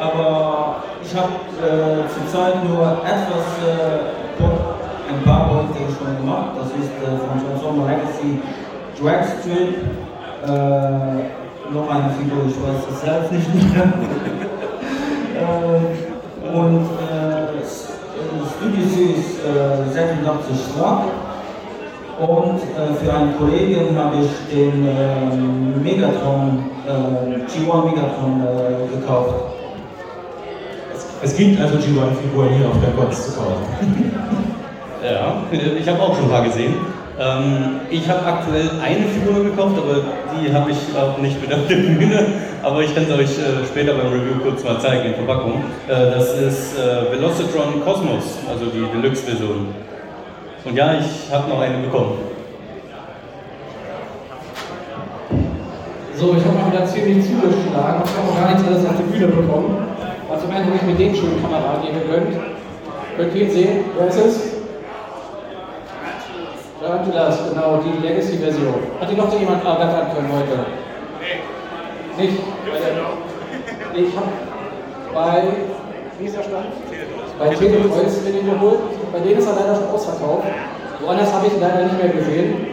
Aber 0.00 0.76
ich 1.02 1.14
habe 1.14 1.32
äh, 1.60 2.08
zurzeit 2.08 2.64
nur 2.64 3.02
etwas, 3.04 3.46
äh, 3.66 4.40
ein 5.12 5.22
paar 5.24 5.48
Projekte 5.48 5.92
schon 5.92 6.16
gemacht. 6.16 6.56
Das 6.56 6.68
ist 6.68 6.88
äh, 7.02 7.18
von 7.18 7.36
Transformer 7.44 7.88
Legacy 7.88 8.40
Dragstrip. 8.98 9.76
Äh, 10.46 11.40
noch 11.72 11.88
eine 11.88 12.10
Figur, 12.14 12.44
ich 12.48 12.56
weiß 12.56 12.82
es 12.92 13.00
selbst 13.00 13.32
nicht 13.32 13.74
mehr. 13.74 13.92
äh, 15.36 16.56
und 16.56 16.84
äh, 16.84 17.40
Studio 18.56 18.84
Series 18.88 19.38
äh, 19.40 19.92
86 19.92 20.56
Schlag. 20.74 21.02
Und 22.20 22.60
äh, 22.60 22.94
für 23.02 23.14
einen 23.14 23.38
Kollegen 23.38 23.96
habe 23.96 24.16
ich 24.16 24.54
den 24.54 24.86
äh, 24.86 25.82
Megatron, 25.82 26.64
äh, 26.86 26.90
G1 27.48 27.84
Megatron 27.86 28.42
äh, 28.42 28.96
gekauft. 28.96 29.34
Es 31.22 31.36
gibt 31.36 31.60
also 31.60 31.76
G1-Figuren 31.76 32.50
hier 32.50 32.68
auf 32.68 32.80
der 32.82 32.90
Kunst 32.92 33.24
zu 33.24 33.40
kaufen. 33.40 34.12
Ja, 35.02 35.44
ich 35.50 35.88
habe 35.88 35.98
auch 35.98 36.14
schon 36.14 36.26
ein 36.26 36.30
paar 36.30 36.44
gesehen. 36.44 36.74
Ähm, 37.20 37.80
ich 37.90 38.08
habe 38.08 38.24
aktuell 38.24 38.70
eine 38.82 39.04
Figur 39.04 39.44
gekauft, 39.44 39.76
aber 39.76 40.00
die 40.32 40.50
habe 40.54 40.70
ich 40.70 40.78
auch 40.96 41.18
nicht 41.18 41.38
mit 41.38 41.52
auf 41.52 41.66
der 41.68 41.76
Bühne. 41.76 42.26
Aber 42.62 42.80
ich 42.82 42.94
kann 42.94 43.04
es 43.04 43.10
euch 43.10 43.38
äh, 43.38 43.66
später 43.66 43.92
beim 43.92 44.06
Review 44.06 44.40
kurz 44.42 44.64
mal 44.64 44.80
zeigen 44.80 45.04
in 45.04 45.14
Verpackung. 45.14 45.62
Äh, 45.86 46.12
das 46.12 46.32
ist 46.32 46.78
äh, 46.78 47.12
Velocitron 47.12 47.84
Cosmos, 47.84 48.38
also 48.48 48.66
die 48.66 48.86
Deluxe-Version. 48.96 49.68
Und 50.64 50.74
ja, 50.74 50.94
ich 50.94 51.30
habe 51.30 51.50
noch 51.50 51.60
eine 51.60 51.78
bekommen. 51.84 52.18
So, 56.16 56.34
ich 56.38 56.44
habe 56.44 56.56
mal 56.56 56.72
wieder 56.72 56.86
ziemlich 56.86 57.26
zugeschlagen. 57.26 58.02
Ich 58.04 58.16
habe 58.16 58.28
auch 58.30 58.40
gar 58.40 58.50
nichts 58.52 58.66
alles 58.66 58.86
auf 58.86 58.96
die 58.96 59.12
Bühne 59.12 59.26
bekommen. 59.26 59.76
Also 60.30 60.46
zum 60.46 60.54
einen 60.54 60.66
habe 60.66 60.76
ich 60.76 60.82
mir 60.82 60.94
den 60.94 61.14
schönen 61.14 61.42
Kameraden 61.42 61.82
hier 61.82 62.00
gegönnt. 62.00 62.36
Könnt 63.18 63.34
ihr 63.34 63.42
ihn 63.42 63.50
sehen? 63.50 63.84
Wer 63.98 64.08
ist 64.08 64.16
es? 64.16 64.59
Tarantulas, 66.90 67.38
genau, 67.48 67.78
die 67.78 68.02
Legacy-Version. 68.02 68.74
Hat 69.00 69.08
die 69.08 69.14
noch 69.14 69.30
jemand 69.38 69.64
ergattern 69.64 70.10
können 70.10 70.26
heute? 70.34 70.58
Nee. 71.22 71.38
Nicht? 72.18 72.38
Nee, 73.94 74.00
Ich 74.02 74.16
habe 74.16 74.26
bei, 75.14 75.42
wie 76.18 76.26
ist 76.26 76.36
der 76.36 76.42
Stand? 76.42 76.66
Bei 77.38 77.48
bin 77.48 77.54
ich 77.54 78.44
geholt. 78.44 78.78
Bei 79.12 79.18
denen 79.20 79.38
ist 79.38 79.46
er 79.46 79.54
leider 79.54 79.74
schon 79.76 79.94
ausverkauft. 79.94 80.44
Woanders 81.00 81.32
habe 81.32 81.46
ich 81.46 81.54
ihn 81.54 81.60
leider 81.60 81.84
nicht 81.84 82.02
mehr 82.02 82.12
gesehen. 82.12 82.66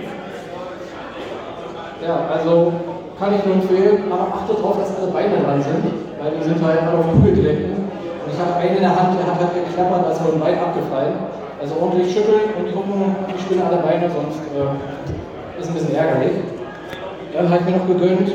Ja, 2.02 2.26
also 2.34 2.74
kann 3.20 3.36
ich 3.36 3.46
nur 3.46 3.56
empfehlen, 3.56 4.12
aber 4.12 4.34
achtet 4.34 4.58
darauf, 4.58 4.80
dass 4.80 4.98
alle 4.98 5.12
Beine 5.12 5.38
dran 5.46 5.62
sind, 5.62 5.94
weil 6.18 6.32
die 6.38 6.44
sind 6.44 6.66
halt 6.66 6.82
alle 6.82 6.98
auf 6.98 7.06
Kugelgelenken. 7.14 7.86
Und 7.86 8.34
ich 8.34 8.40
habe 8.40 8.56
einen 8.58 8.78
in 8.78 8.82
der 8.82 8.96
Hand, 8.96 9.14
der 9.20 9.28
hat 9.30 9.40
halt 9.40 9.54
geklappert, 9.54 10.08
als 10.08 10.20
wäre 10.26 10.34
ein 10.34 10.40
Bein 10.40 10.58
abgefallen. 10.58 11.14
Also 11.60 11.74
ordentlich 11.82 12.14
schütteln 12.14 12.54
und 12.60 12.74
gucken, 12.74 13.16
die 13.26 13.42
spielen 13.42 13.62
alle 13.66 13.82
Beine, 13.82 14.10
sonst 14.10 14.46
äh, 14.54 15.60
ist 15.60 15.70
ein 15.70 15.74
bisschen 15.74 15.96
ärgerlich. 15.96 16.38
Dann 17.34 17.50
habe 17.50 17.60
ich 17.60 17.66
mir 17.66 17.78
noch 17.78 17.88
gegönnt, 17.88 18.30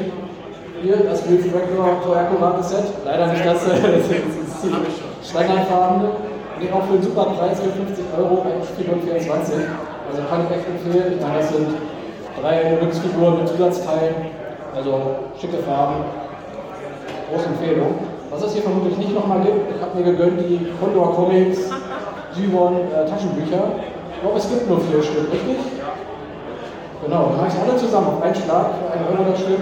hier 0.82 0.96
das 1.06 1.22
Real 1.30 1.38
Fractor 1.38 2.02
Toyaco 2.02 2.62
Set. 2.62 2.84
Leider 3.04 3.26
nicht 3.28 3.46
das, 3.46 3.64
das 3.66 3.78
ist 3.78 4.66
das 4.66 5.30
Standardfarbene. 5.30 6.10
Nee, 6.58 6.68
auch 6.72 6.82
für 6.86 6.94
einen 6.94 7.02
super 7.02 7.26
Preis 7.38 7.60
für 7.60 7.70
50 7.70 8.04
Euro, 8.18 8.42
eigentlich 8.42 8.70
424. 8.86 9.54
Also 10.10 10.22
kann 10.28 10.42
ich 10.42 10.56
echt 10.58 10.66
empfehlen. 10.66 11.14
Ich 11.14 11.22
meine, 11.22 11.38
das 11.38 11.48
sind 11.50 11.68
drei 12.42 12.74
Deluxe-Figuren 12.74 13.38
mit 13.38 13.48
Zusatzteilen. 13.48 14.14
Also 14.74 15.16
schicke 15.40 15.58
Farben. 15.58 16.04
Große 17.30 17.46
Empfehlung. 17.46 17.94
Was 18.30 18.42
es 18.42 18.52
hier 18.54 18.62
vermutlich 18.62 18.96
nicht 18.96 19.14
nochmal 19.14 19.40
gibt, 19.40 19.76
ich 19.76 19.82
habe 19.82 19.98
mir 19.98 20.04
gegönnt 20.10 20.40
die 20.40 20.66
Condor 20.80 21.14
Comics 21.14 21.70
G1 22.34 22.92
äh, 22.92 23.08
Taschenbücher. 23.08 23.62
Ich 24.14 24.20
glaube, 24.20 24.38
es 24.38 24.48
gibt 24.48 24.68
nur 24.68 24.80
vier 24.80 25.02
Stück, 25.02 25.32
richtig? 25.32 25.58
Genau, 27.04 27.30
dann 27.30 27.38
habe 27.38 27.48
ich 27.48 27.58
alle 27.58 27.76
zusammen 27.76 28.06
auf 28.08 28.22
einen 28.22 28.34
Schlag 28.34 28.66
für 28.78 29.18
einen 29.18 29.36
Stück. 29.36 29.60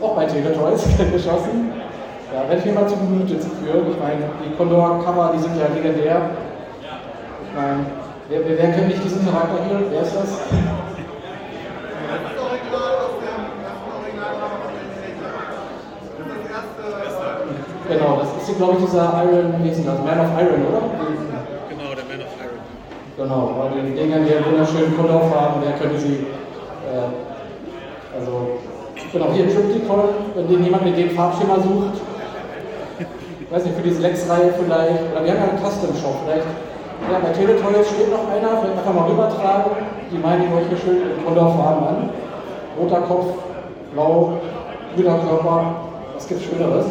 Auch 0.00 0.14
bei 0.14 0.26
Teletoys 0.26 0.84
geschossen. 1.12 1.72
Ja, 2.32 2.48
werde 2.48 2.58
ich 2.58 2.64
mir 2.64 2.72
mal 2.72 2.86
zu 2.86 2.96
Gemüte 2.96 3.34
führen. 3.34 3.90
Ich 3.90 3.98
meine, 3.98 4.30
die 4.44 4.54
Condor-Cover, 4.54 5.32
die 5.34 5.40
sind 5.40 5.56
ja 5.56 5.66
legendär. 5.74 6.30
Ich 7.48 7.56
meine, 7.56 7.86
wer, 8.28 8.40
wer, 8.46 8.58
wer 8.58 8.72
kennt 8.72 8.88
nicht 8.88 9.02
diesen 9.02 9.24
Charakter 9.24 9.58
hier? 9.66 9.80
Wer 9.90 10.02
ist 10.02 10.14
das? 10.14 10.38
Genau, 17.88 18.18
das 18.20 18.28
ist 18.36 18.56
glaube 18.58 18.74
ich, 18.74 18.84
dieser 18.84 19.24
Iron, 19.24 19.54
wie 19.64 19.70
denn 19.70 19.86
das? 19.86 19.98
Man 20.04 20.20
of 20.20 20.28
Iron, 20.38 20.66
oder? 20.66 20.82
Genau, 21.70 21.94
der 21.94 22.04
Man 22.04 22.20
of 22.20 22.34
Iron. 22.36 22.60
Genau, 23.18 23.50
bei 23.58 23.74
den 23.74 23.96
Dingern, 23.96 24.24
die 24.24 24.30
ja 24.30 24.46
wunderschönen 24.46 24.96
Kundauf 24.96 25.34
haben, 25.34 25.60
wer 25.64 25.72
könnte 25.72 25.98
sie. 25.98 26.22
Äh, 26.86 27.10
also, 28.14 28.62
genau, 29.12 29.32
hier 29.32 29.50
Triptychon, 29.50 30.30
wenn 30.36 30.46
den 30.46 30.62
jemand 30.62 30.84
mit 30.84 30.96
dem 30.96 31.10
Farbschema 31.10 31.56
sucht. 31.56 31.98
Ich 33.40 33.50
weiß 33.50 33.64
nicht, 33.64 33.74
für 33.74 33.82
diese 33.82 34.02
Lex-Reihe 34.02 34.54
vielleicht. 34.54 35.02
Oder 35.10 35.24
wir 35.24 35.32
haben 35.32 35.40
ja 35.40 35.50
einen 35.50 35.58
Custom-Shop, 35.58 36.14
vielleicht. 36.22 36.46
Ja, 37.10 37.18
bei 37.18 37.30
Teletoys 37.30 37.90
steht 37.90 38.12
noch 38.12 38.30
einer, 38.30 38.62
vielleicht 38.62 38.78
einfach 38.78 38.94
mal 38.94 39.10
rübertragen. 39.10 39.72
Die 40.12 40.18
meinen 40.18 40.42
die 40.46 40.54
euch 40.54 40.68
hier 40.68 40.78
schön 40.78 41.02
in 41.10 41.24
Kundauf-Farben 41.24 41.86
an. 41.88 42.10
Roter 42.78 43.00
Kopf, 43.00 43.26
blau, 43.94 44.34
grüner 44.94 45.18
Körper. 45.18 45.74
Was 46.14 46.28
gibt's 46.28 46.44
Schöneres? 46.44 46.86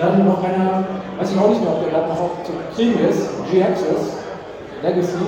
Dann 0.00 0.24
noch 0.24 0.42
einer, 0.42 0.84
weiß 1.18 1.32
ich 1.32 1.38
auch 1.38 1.48
nicht 1.48 1.62
mehr, 1.62 1.72
ob 1.72 1.82
der 1.82 1.90
gerade 1.92 2.08
noch 2.08 2.30
zu 2.44 2.52
kriegen 2.74 2.98
ist, 3.08 3.28
G-Access, 3.50 4.18
Legacy. 4.82 5.18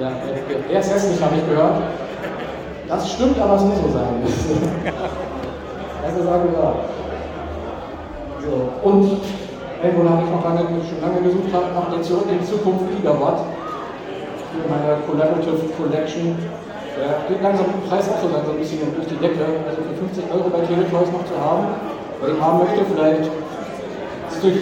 Ja, 0.00 0.10
er 0.72 0.80
ist 0.80 0.92
hässlich, 0.92 1.20
habe 1.22 1.36
ich 1.36 1.46
gehört. 1.48 1.76
Das 2.88 3.10
stimmt, 3.12 3.38
aber 3.40 3.56
es 3.56 3.62
muss 3.62 3.76
so 3.78 3.88
sein. 3.92 4.22
Das 6.02 6.10
ist 6.14 6.18
gesagt. 6.18 6.46
So, 8.42 8.54
und 8.82 9.06
irgendwo 9.82 10.02
habe 10.10 10.22
ich 10.26 10.30
noch 10.34 10.42
lange, 10.42 10.66
schon 10.82 10.98
lange 11.00 11.22
gesucht 11.22 11.54
habe, 11.54 11.70
nach 11.78 11.94
der 11.94 12.02
Zu- 12.02 12.26
in 12.26 12.42
Zukunft 12.44 12.90
Gigawatt 12.90 13.38
für 14.50 14.66
meine 14.66 14.98
Collaborative 15.06 15.62
Collection. 15.78 16.34
Der 16.98 17.22
geht 17.30 17.38
langsam 17.40 17.66
im 17.70 17.86
Preis 17.88 18.10
auch 18.10 18.18
so 18.18 18.34
langsam 18.34 18.58
ein 18.58 18.60
bisschen 18.60 18.82
durch 18.98 19.06
die 19.06 19.16
Decke. 19.22 19.46
Also 19.62 19.78
für 19.86 19.94
50 19.94 20.26
Euro 20.34 20.50
bei 20.50 20.66
Teletoys 20.66 21.08
noch 21.14 21.22
zu 21.30 21.38
haben, 21.38 21.70
wer 22.22 22.30
ihn 22.30 22.40
haben 22.40 22.58
möchte, 22.58 22.84
vielleicht 22.86 23.30
durch 24.40 24.58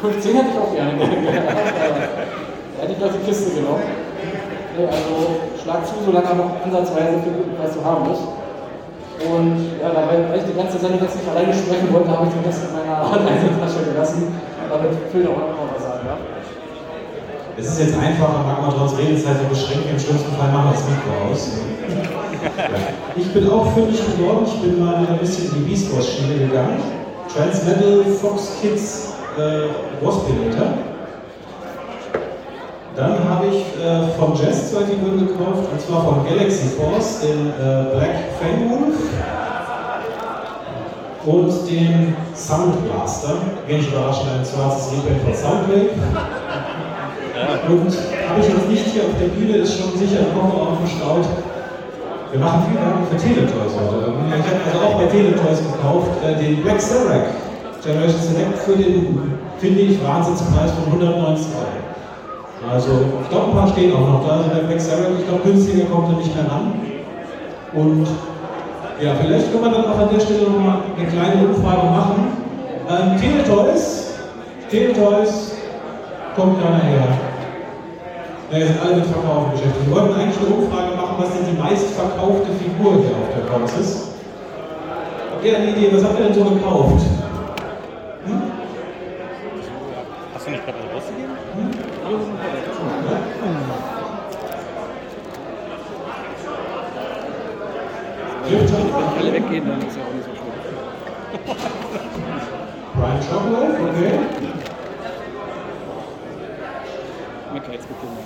15 0.00 0.34
hätte 0.34 0.48
ich 0.50 0.58
auch 0.58 0.74
gerne 0.74 0.98
gehabt. 0.98 1.14
Hätte 2.80 2.92
ich 2.92 2.98
gleich 2.98 3.12
die 3.12 3.26
Kiste 3.26 3.50
genommen. 3.54 3.86
Nee, 4.76 4.86
also 4.86 5.52
schlag 5.62 5.86
zu, 5.86 5.94
solange 6.04 6.26
er 6.26 6.34
noch 6.34 6.50
ansatzweise 6.64 7.22
für 7.22 7.54
Preis 7.54 7.74
zu 7.74 7.84
haben 7.84 8.10
ist. 8.10 8.24
Und 9.22 9.78
ja, 9.78 9.94
weil 9.94 10.34
ich 10.34 10.50
die 10.50 10.56
ganze 10.58 10.78
Sendung 10.78 10.98
jetzt 11.02 11.14
nicht 11.14 11.28
alleine 11.28 11.54
sprechen 11.54 11.92
wollte, 11.92 12.10
habe 12.10 12.26
ich 12.26 12.34
den 12.34 12.42
Rest 12.42 12.66
in 12.66 12.74
meiner 12.74 13.06
Reisetasche 13.12 13.86
gelassen, 13.86 14.34
damit 14.66 14.90
Phil 15.12 15.28
auch 15.28 15.38
noch 15.38 15.70
was 15.76 15.82
sagen 15.84 16.02
darf. 16.08 16.31
Es 17.58 17.66
ist 17.66 17.80
jetzt 17.80 17.94
einfacher, 17.98 18.44
mag 18.46 18.62
man 18.62 18.70
trotz 18.70 18.96
Redezeit 18.96 19.36
so 19.42 19.48
beschränkt, 19.48 19.90
im 19.90 19.98
schlimmsten 19.98 20.32
Fall 20.36 20.50
machen 20.50 20.70
wir 20.70 20.72
das 20.72 20.84
Mikro 20.88 21.30
aus. 21.30 21.50
Ich 23.14 23.32
bin 23.32 23.50
auch 23.50 23.72
fündig 23.74 24.00
geworden, 24.16 24.46
ich 24.46 24.60
bin 24.62 24.84
mal 24.84 25.02
wieder 25.02 25.12
ein 25.12 25.18
bisschen 25.18 25.48
in 25.48 25.62
die 25.62 25.70
Beast 25.70 25.94
Wars 25.94 26.08
Schiene 26.08 26.46
gegangen. 26.46 26.80
Transmetal 27.32 28.04
Fox 28.20 28.56
Kids 28.60 29.12
äh, 29.38 30.04
Waspinator. 30.04 30.78
Dann 32.96 33.28
habe 33.28 33.46
ich 33.46 33.60
äh, 33.82 34.18
von 34.18 34.34
Jazz 34.34 34.72
zwei 34.72 34.84
Figuren 34.84 35.18
gekauft, 35.18 35.68
und 35.70 35.80
zwar 35.80 36.04
von 36.04 36.26
Galaxy 36.26 36.68
Force, 36.68 37.20
den 37.20 37.48
äh, 37.48 37.94
Black 37.94 38.16
Fangwolf 38.40 38.96
und 41.24 41.70
den 41.70 42.16
Sound 42.34 42.84
Blaster. 42.84 43.34
Wenig 43.66 43.88
überraschend 43.88 44.30
ein 44.30 44.44
schwarzes 44.44 44.92
Reprint 44.92 45.22
von 45.22 45.34
Soundwave. 45.34 46.41
Und 47.68 47.92
habe 48.28 48.40
ich 48.40 48.48
jetzt 48.48 48.68
nicht 48.68 48.86
hier 48.86 49.02
auf 49.04 49.16
der 49.20 49.28
Bühne, 49.28 49.58
ist 49.58 49.78
schon 49.78 49.96
sicher 49.98 50.20
im 50.20 50.32
Kofferraum 50.38 50.78
verstaut. 50.78 51.26
Wir 52.30 52.40
machen 52.40 52.64
viel 52.64 52.80
Werbung 52.80 53.04
für 53.10 53.16
Teletoys 53.16 53.74
heute. 53.76 54.08
Ich 54.08 54.46
habe 54.48 54.60
also 54.64 54.78
auch 54.86 54.96
bei 54.98 55.06
Teletoys 55.06 55.60
gekauft, 55.60 56.10
äh, 56.24 56.34
den 56.40 56.62
Black 56.62 56.80
Serac 56.80 57.28
Generation 57.82 58.20
Select 58.20 58.58
für 58.58 58.76
den, 58.76 59.30
finde 59.58 59.80
ich, 59.80 60.02
Wahnsinnspreis 60.02 60.70
von 60.72 60.92
190 60.92 61.46
Euro. 61.52 62.72
Also, 62.72 62.90
ich 63.22 63.28
glaube, 63.28 63.50
ein 63.50 63.56
paar 63.56 63.68
stehen 63.68 63.92
auch 63.92 64.06
noch 64.06 64.26
da. 64.26 64.36
Also 64.38 64.50
der 64.50 64.62
Black 64.62 64.80
Serac, 64.80 65.10
ich 65.18 65.26
glaube, 65.26 65.42
günstiger 65.44 65.84
kommt 65.86 66.08
er 66.12 66.18
nicht 66.18 66.34
mehr 66.34 66.50
ran. 66.50 66.72
Und 67.74 68.06
ja, 69.02 69.14
vielleicht 69.20 69.50
können 69.50 69.64
wir 69.64 69.70
dann 69.70 69.84
auch 69.84 69.98
an 69.98 70.08
der 70.14 70.20
Stelle 70.20 70.48
nochmal 70.48 70.78
eine 70.96 71.08
kleine 71.08 71.48
Umfrage 71.48 71.86
machen. 71.90 72.32
Ähm, 72.88 73.20
Teletoys, 73.20 74.14
Teletoys, 74.70 75.52
kommt 76.36 76.62
keiner 76.62 76.82
her. 76.84 77.31
Ja, 78.52 78.66
sind 78.66 78.82
alle 78.82 78.96
mit 78.96 79.06
Verkaufen 79.06 79.52
beschäftigt. 79.52 79.86
Wir 79.86 79.96
wollten 79.96 80.12
eigentlich 80.12 80.36
eine 80.36 80.54
Umfrage 80.54 80.94
machen, 80.94 81.16
was 81.16 81.32
denn 81.32 81.46
die 81.46 81.58
meistverkaufte 81.58 82.52
Figur 82.52 83.00
hier 83.00 83.16
auf 83.16 83.32
der 83.34 83.50
Box 83.50 83.78
ist. 83.78 84.08
Habt 85.30 85.42
ihr 85.42 85.56
eine 85.56 85.70
Idee, 85.70 85.88
was 85.90 86.04
habt 86.04 86.18
ihr 86.18 86.26
denn 86.26 86.34
so 86.34 86.44
gekauft? 86.44 87.02
Hm? 88.26 88.42
Hast 90.34 90.46
du 90.46 90.50
nicht 90.50 90.66
gerade 90.66 90.78
eine 90.78 90.92
rausgegeben? 90.92 91.32
Clifton? 98.46 98.84
Wenn 98.92 99.18
alle 99.18 99.32
weggehen, 99.32 99.66
dann 99.66 99.80
ist 99.80 99.96
ja 99.96 100.02
auch 100.02 100.12
nicht 100.12 100.26
so 100.26 100.32
schlimm. 100.36 100.52
Brian 103.00 103.18
Chocolate, 103.18 103.80
okay. 103.80 104.71
Mit 107.62 107.74
jetzt 107.74 107.88
gefunden. 107.88 108.18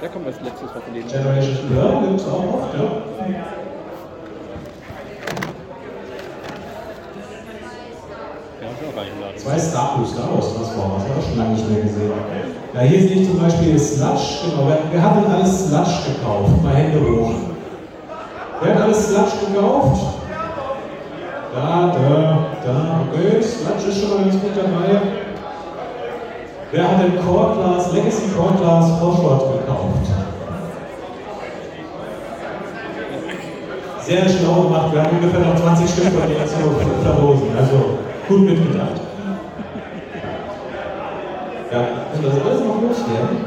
Da 0.00 0.08
kommt 0.08 0.26
als 0.26 0.40
letztes 0.40 0.68
was 0.74 0.82
von 0.82 0.94
denen. 0.94 1.08
Generation 1.08 1.68
Blur 1.68 2.02
gibt 2.08 2.20
es 2.20 2.26
auch 2.26 2.54
oft, 2.54 2.74
ja. 2.74 2.88
Zwei 9.36 9.58
Star 9.58 9.98
Wars, 9.98 10.10
Star 10.12 10.32
Wars 10.32 10.54
Transformers, 10.54 11.02
habe 11.02 11.20
ich 11.20 11.26
schon 11.26 11.36
lange 11.36 11.54
nicht 11.54 11.68
mehr 11.68 11.82
gesehen. 11.82 12.12
Ja, 12.72 12.80
hier 12.80 13.00
sehe 13.00 13.20
ich 13.20 13.28
zum 13.28 13.38
Beispiel 13.38 13.78
Sludge, 13.78 14.48
genau. 14.48 14.68
Wer, 14.68 14.78
wer 14.90 15.02
hat 15.02 15.16
denn 15.16 15.30
alles 15.30 15.68
Sludge 15.68 16.14
gekauft? 16.14 16.62
Mal 16.62 16.74
Hände 16.74 17.00
hoch. 17.00 17.32
Wer 18.62 18.74
hat 18.74 18.82
alles 18.82 19.08
Sludge 19.08 19.46
gekauft? 19.46 20.20
Da, 21.54 21.92
da, 21.92 22.46
da, 22.64 23.00
okay. 23.10 23.42
Sludge 23.42 23.88
ist 23.88 24.00
schon 24.00 24.10
mal 24.10 24.24
ganz 24.24 24.40
gut 24.40 24.56
dabei. 24.56 25.23
Wer 26.74 26.90
hat 26.90 27.04
den 27.04 27.24
Core 27.24 27.54
Class, 27.54 27.92
Legacy 27.92 28.34
Core 28.34 28.54
Class 28.58 28.98
Forshot 28.98 29.60
gekauft? 29.60 30.10
Sehr 34.00 34.28
schlau 34.28 34.62
gemacht, 34.62 34.92
wir 34.92 35.02
haben 35.04 35.16
ungefähr 35.16 35.38
noch 35.38 35.54
20 35.54 35.88
Stück 35.88 36.06
denen 36.06 36.48
zu 36.48 36.56
verlosen. 37.00 37.46
Also 37.56 37.98
gut 38.28 38.40
mitgedacht. 38.40 39.00
Ja, 41.70 41.78
können 42.10 42.24
das 42.24 42.44
alles 42.44 42.60
noch 42.66 42.82
loswerden? 42.82 43.38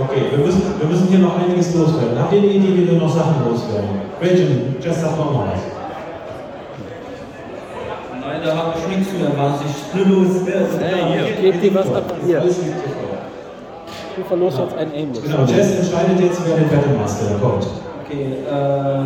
Okay, 0.00 0.22
wir 0.30 0.46
müssen, 0.46 0.62
wir 0.78 0.88
müssen 0.88 1.08
hier 1.08 1.18
noch 1.18 1.38
einiges 1.38 1.74
loswerden. 1.74 2.18
Habt 2.18 2.32
ihr 2.32 2.38
eine 2.38 2.52
Idee, 2.52 2.74
wie 2.74 2.90
wir 2.90 2.98
noch 2.98 3.14
Sachen 3.14 3.44
loswerden? 3.46 4.00
Benjamin, 4.18 4.76
sagt 4.80 5.18
doch 5.18 5.30
noch 5.30 5.44
was. 5.46 5.71
Da 8.62 8.68
habe 8.68 8.78
ich 8.78 8.96
nichts 8.96 9.12
mehr, 9.14 9.30
was 9.36 9.58
ich 9.66 10.06
nur 10.06 10.24
loswerde. 10.24 10.66
Gebt 11.40 11.64
dir 11.64 11.74
was 11.74 11.86
ab. 11.92 12.14
Hier, 12.24 12.40
du 14.16 14.24
verlost 14.28 14.58
jetzt 14.60 14.76
einen 14.78 14.92
Aimless. 14.92 15.22
Genau, 15.22 15.44
Jess 15.46 15.78
entscheidet 15.80 16.20
jetzt, 16.20 16.40
wer 16.46 16.56
den 16.56 16.68
Battlemaster 16.68 17.34
kommt. 17.40 17.66
Okay, 18.04 18.36
äh, 18.48 19.04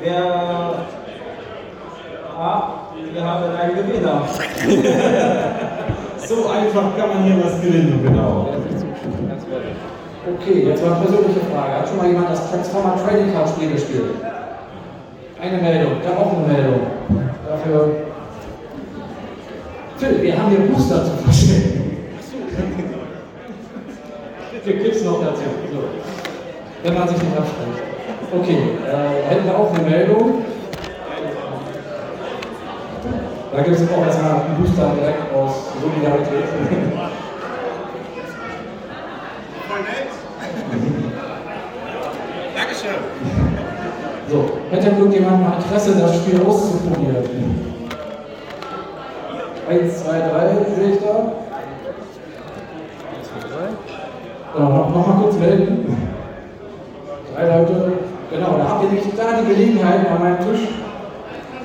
wer. 0.00 0.74
Ah, 2.38 2.62
wir 3.12 3.24
haben 3.24 3.44
einen 3.56 3.74
Gewinner. 3.74 4.22
So 6.22 6.48
einfach 6.48 6.96
kann 6.96 7.08
man 7.08 7.24
hier 7.24 7.42
was 7.42 7.60
gewinnen, 7.60 7.98
genau. 8.04 8.50
Okay, 10.36 10.64
jetzt 10.66 10.84
mal 10.84 10.92
eine 10.92 11.04
persönliche 11.06 11.40
Frage. 11.50 11.72
Hat 11.72 11.88
schon 11.88 11.96
mal 11.96 12.06
jemand 12.06 12.30
das 12.30 12.50
Transformer 12.50 12.94
Trading 13.02 13.32
Card 13.32 13.48
Spiel 13.48 13.72
gespielt? 13.72 14.14
Eine 15.40 15.62
Meldung, 15.62 15.92
dann 16.04 16.18
auch 16.18 16.32
eine 16.36 16.46
Meldung. 16.46 16.80
Dafür. 17.48 18.09
Phil, 20.00 20.22
wir 20.22 20.38
haben 20.38 20.48
hier 20.48 20.60
Booster 20.60 21.04
zu 21.04 21.10
verschenken. 21.22 21.98
Bitte 24.64 24.78
gibt's 24.78 25.04
noch 25.04 25.20
dazu. 25.20 25.42
So. 25.70 25.82
Wenn 26.82 26.94
man 26.94 27.06
sich 27.06 27.18
nicht 27.18 27.36
abspricht. 27.36 27.82
Okay, 28.32 28.58
äh, 28.86 29.28
hätten 29.28 29.44
wir 29.44 29.58
auch 29.58 29.74
eine 29.74 29.90
Meldung. 29.90 30.44
Da 33.52 33.62
gibt 33.62 33.76
es 33.76 33.82
auch 33.92 34.06
erstmal 34.06 34.32
einen 34.36 34.56
Booster 34.56 34.90
direkt 34.98 35.34
aus 35.34 35.52
Solidarität. 35.82 36.48
Voll 39.68 39.80
nett. 39.80 40.08
Dankeschön. 42.56 43.00
So, 44.30 44.50
hätte 44.70 44.96
irgendjemand 44.96 45.42
mal 45.42 45.56
Interesse, 45.58 45.94
das 46.00 46.16
Spiel 46.16 46.40
auszuprobieren? 46.40 47.69
Eins, 49.70 50.02
zwei, 50.02 50.18
drei, 50.18 50.48
sehe 50.74 50.94
ich 50.94 50.98
da. 50.98 51.30
Genau, 54.52 54.68
noch, 54.68 54.90
noch 54.90 55.06
mal 55.06 55.22
kurz 55.22 55.36
melden. 55.38 55.96
Drei 57.32 57.46
Leute. 57.46 57.92
Genau, 58.32 58.58
da 58.58 58.68
habt 58.68 58.82
ihr 58.82 58.88
nämlich 58.88 59.14
da 59.16 59.40
die 59.40 59.46
Gelegenheit 59.46 60.10
an 60.10 60.18
meinem 60.18 60.38
Tisch, 60.38 60.66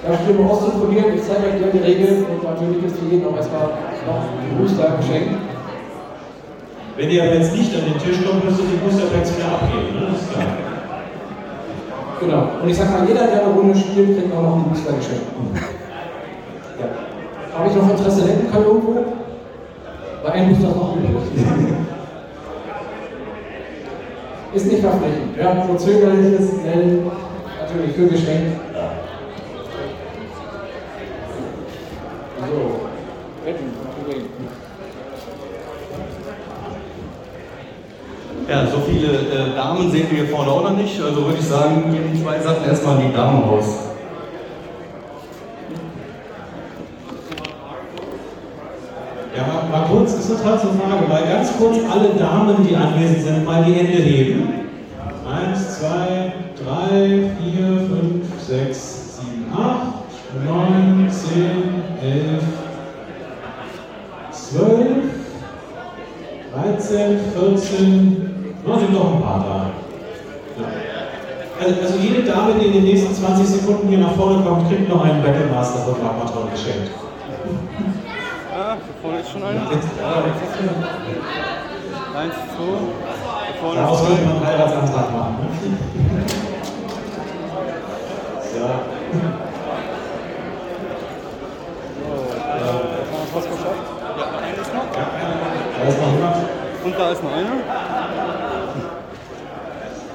das 0.05 0.19
Spiel 0.19 0.35
mal 0.35 0.51
auszuprobieren. 0.51 1.15
Ich 1.15 1.23
zeige 1.23 1.47
euch 1.47 1.57
gerne 1.57 1.71
die 1.73 1.79
Regeln 1.79 2.25
und 2.29 2.43
natürlich 2.43 2.85
ist 2.85 2.99
für 2.99 3.05
jeden 3.05 3.25
auch 3.25 3.37
erstmal 3.37 3.73
noch 4.05 4.21
ein 4.37 4.55
Booster 4.55 4.97
geschenkt. 5.01 5.41
Wenn 6.97 7.09
ihr 7.09 7.23
aber 7.23 7.33
jetzt 7.33 7.53
nicht 7.53 7.73
an 7.73 7.85
den 7.89 7.97
Tisch 7.97 8.23
kommt, 8.23 8.45
müsst 8.45 8.59
ihr 8.59 8.65
die 8.69 8.85
Booster 8.85 9.09
Packs 9.09 9.35
wieder 9.35 9.49
abgeben, 9.49 9.97
ne? 9.97 10.13
Das 10.13 10.21
ist 10.21 10.31
klar. 10.31 10.45
Genau. 12.21 12.43
Und 12.61 12.69
ich 12.69 12.77
sag 12.77 12.91
mal, 12.91 13.07
jeder, 13.07 13.25
der 13.25 13.41
eine 13.41 13.51
Runde 13.51 13.75
spielt, 13.75 14.15
kriegt 14.15 14.31
auch 14.31 14.43
noch 14.43 14.53
einen 14.53 14.69
Booster 14.69 14.93
geschenkt. 14.93 15.25
Habe 17.55 17.69
ich 17.69 17.75
noch 17.75 17.89
Interesse 17.89 18.21
Interessenten 18.21 18.51
können 18.51 18.65
irgendwo? 18.65 19.05
Bei 20.23 20.31
einem 20.31 20.49
muss 20.49 20.61
das 20.61 20.75
noch 20.75 20.95
übrig. 20.97 21.13
ist 24.53 24.65
nicht 24.67 24.81
verpflichtend. 24.81 25.37
Ja, 25.37 25.65
so 25.67 25.75
zögerlich 25.75 26.39
ist 26.39 26.61
schnell 26.61 27.03
natürlich 27.61 27.95
für 27.95 28.07
Geschenk. 28.07 28.59
So, 32.39 33.49
Edwin, 33.49 33.71
Problem. 33.97 34.25
Ja, 38.49 38.67
so 38.67 38.77
viele 38.87 39.07
äh, 39.07 39.55
Damen 39.55 39.91
sehen 39.91 40.07
wir 40.09 40.23
hier 40.23 40.27
vorne 40.27 40.51
auch 40.51 40.63
noch 40.63 40.77
nicht. 40.77 41.01
Also 41.01 41.25
würde 41.25 41.37
ich 41.39 41.45
sagen, 41.45 41.91
gehen 41.91 42.11
die 42.13 42.21
zwei 42.21 42.39
Sachen 42.39 42.65
erstmal 42.65 42.97
an 42.97 43.03
die 43.07 43.15
Damen 43.15 43.43
raus. 43.43 43.84
Ist 50.29 50.45
eine 50.45 50.59
zur 50.59 50.73
Frage, 50.73 51.09
weil 51.09 51.27
ganz 51.27 51.51
kurz 51.57 51.77
alle 51.91 52.09
Damen, 52.17 52.67
die 52.67 52.75
anwesend 52.75 53.21
sind, 53.21 53.45
mal 53.45 53.63
die 53.63 53.73
Hände 53.73 54.01
heben. 54.01 54.53
Eins, 55.25 55.79
zwei, 55.79 56.33
drei, 56.63 57.29
vier, 57.39 57.67
fünf, 57.87 58.25
sechs, 58.41 59.17
sieben, 59.17 59.45
acht, 59.53 60.05
neun, 60.45 61.09
zehn, 61.09 61.83
elf, 62.01 62.43
zwölf, 64.31 65.03
dreizehn, 66.53 67.19
vierzehn, 67.33 68.53
noch 68.65 68.79
sind 68.79 68.93
noch 68.93 69.15
ein 69.15 69.21
paar 69.21 69.45
da. 69.47 69.65
Also, 71.61 71.81
also 71.81 71.99
jede 71.99 72.23
Dame, 72.23 72.53
die 72.59 72.65
in 72.67 72.73
den 72.73 72.83
nächsten 72.83 73.13
20 73.13 73.47
Sekunden 73.47 73.87
hier 73.87 73.99
nach 73.99 74.15
vorne 74.15 74.43
kommt, 74.43 74.69
kriegt 74.69 74.89
noch 74.89 75.03
einen 75.05 75.21
Battle 75.21 75.47
Master 75.53 75.79
von 75.79 76.03
Magmatron 76.03 76.49
geschenkt. 76.51 76.91
Ah, 78.57 78.77
hier 78.79 78.95
vorne 79.01 79.19
ist 79.19 79.29
schon 79.31 79.43
einer. 79.43 79.59
Ja, 79.59 79.67
Eins, 82.17 82.35
zwei. 82.55 82.79
Hier 83.43 83.55
vorne 83.59 83.81
ist 83.81 83.99
zwei. 83.99 84.15
einen 84.15 84.45
Heiratsantrag 84.45 85.11
machen. 85.11 85.35
Ne? 85.41 85.47
Ja. 88.57 88.69
Es 93.23 93.31
fast 93.33 93.47
geschafft? 93.51 93.83
Ja, 94.15 94.25
einer 94.39 94.61
ist 94.61 94.73
noch. 94.73 94.87
Da 95.75 95.87
ist 95.89 95.99
noch 95.99 96.11
jemand. 96.13 96.37
Und 96.85 96.93
da 96.97 97.09
ist 97.11 97.23
noch 97.23 97.33
einer. 97.33 97.57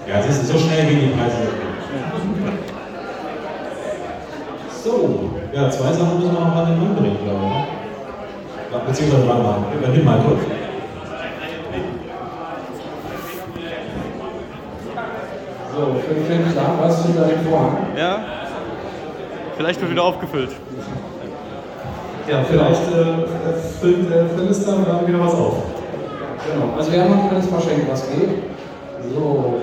Ja, 0.08 0.22
siehst 0.22 0.42
du, 0.44 0.46
so 0.46 0.58
schnell 0.58 0.86
gehen 0.86 1.00
die 1.00 1.14
Preise. 1.14 1.36
So, 4.82 5.30
ja, 5.52 5.70
zwei 5.70 5.92
Sachen 5.92 6.20
müssen 6.20 6.32
wir 6.32 6.40
noch 6.40 6.56
an 6.56 6.66
den 6.70 6.78
Mann 6.78 6.96
bringen, 6.96 7.18
glaube 7.22 7.44
ich. 7.44 7.79
Beziehungsweise 8.86 9.28
warte 9.28 9.42
mal, 9.42 9.58
übernimm 9.76 10.04
mal 10.04 10.18
kurz. 10.18 10.40
So, 15.74 16.14
den 16.14 16.24
Film 16.24 16.52
klar, 16.52 16.78
was 16.80 17.00
ist 17.00 17.06
hinter 17.06 17.24
dem 17.24 17.40
Vorhang? 17.48 17.78
Ja. 17.96 18.18
Vielleicht 19.56 19.80
wird 19.80 19.90
wieder 19.90 20.04
aufgefüllt. 20.04 20.50
Ja, 22.28 22.44
vielleicht 22.48 22.82
äh, 22.92 23.80
füllt 23.80 24.10
äh, 24.10 24.24
Phyllis 24.36 24.64
dann 24.64 24.86
wieder 25.06 25.20
was 25.20 25.34
auf. 25.34 25.56
Genau, 26.46 26.76
also 26.76 26.92
wir 26.92 27.02
haben 27.02 27.10
noch 27.10 27.32
alles 27.32 27.46
verschenkt, 27.46 27.90
was 27.90 28.08
geht. 28.08 28.30
So, 29.12 29.56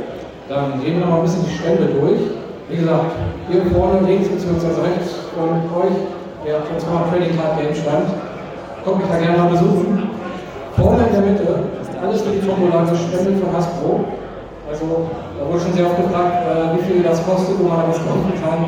dann 0.50 0.82
gehen 0.82 1.00
wir 1.00 1.06
noch 1.06 1.12
mal 1.12 1.16
ein 1.18 1.24
bisschen 1.24 1.46
die 1.46 1.56
Stände 1.56 1.86
durch. 2.00 2.20
Wie 2.70 2.76
gesagt, 2.76 3.12
hier 3.50 3.62
vorne 3.74 4.06
links 4.06 4.28
bzw. 4.28 4.82
rechts 4.82 5.16
von 5.34 5.50
euch, 5.82 5.96
der 6.46 6.66
Transformer 6.68 7.10
Trading 7.10 7.38
Card 7.38 7.58
Game 7.60 7.74
stand. 7.74 8.27
Kommt 8.88 9.04
mich 9.04 9.12
da 9.12 9.20
gerne 9.20 9.36
mal 9.36 9.52
besuchen. 9.52 10.16
Vorne 10.80 11.04
in 11.04 11.12
der 11.12 11.24
Mitte 11.28 11.44
ist 11.44 11.92
alles 12.00 12.24
für 12.24 12.32
die 12.32 12.40
Tombola 12.40 12.88
gespendet 12.88 13.36
von 13.44 13.52
Hasbro. 13.52 14.00
Also, 14.64 15.12
da 15.36 15.44
wurde 15.44 15.60
schon 15.60 15.76
sehr 15.76 15.92
oft 15.92 16.00
gefragt, 16.00 16.48
äh, 16.48 16.72
wie 16.72 16.84
viel 16.88 17.04
das 17.04 17.20
kostet, 17.28 17.60
wo 17.60 17.68
man 17.68 17.84
da 17.84 17.92
was 17.92 18.00
kaufen 18.00 18.32
kann. 18.40 18.64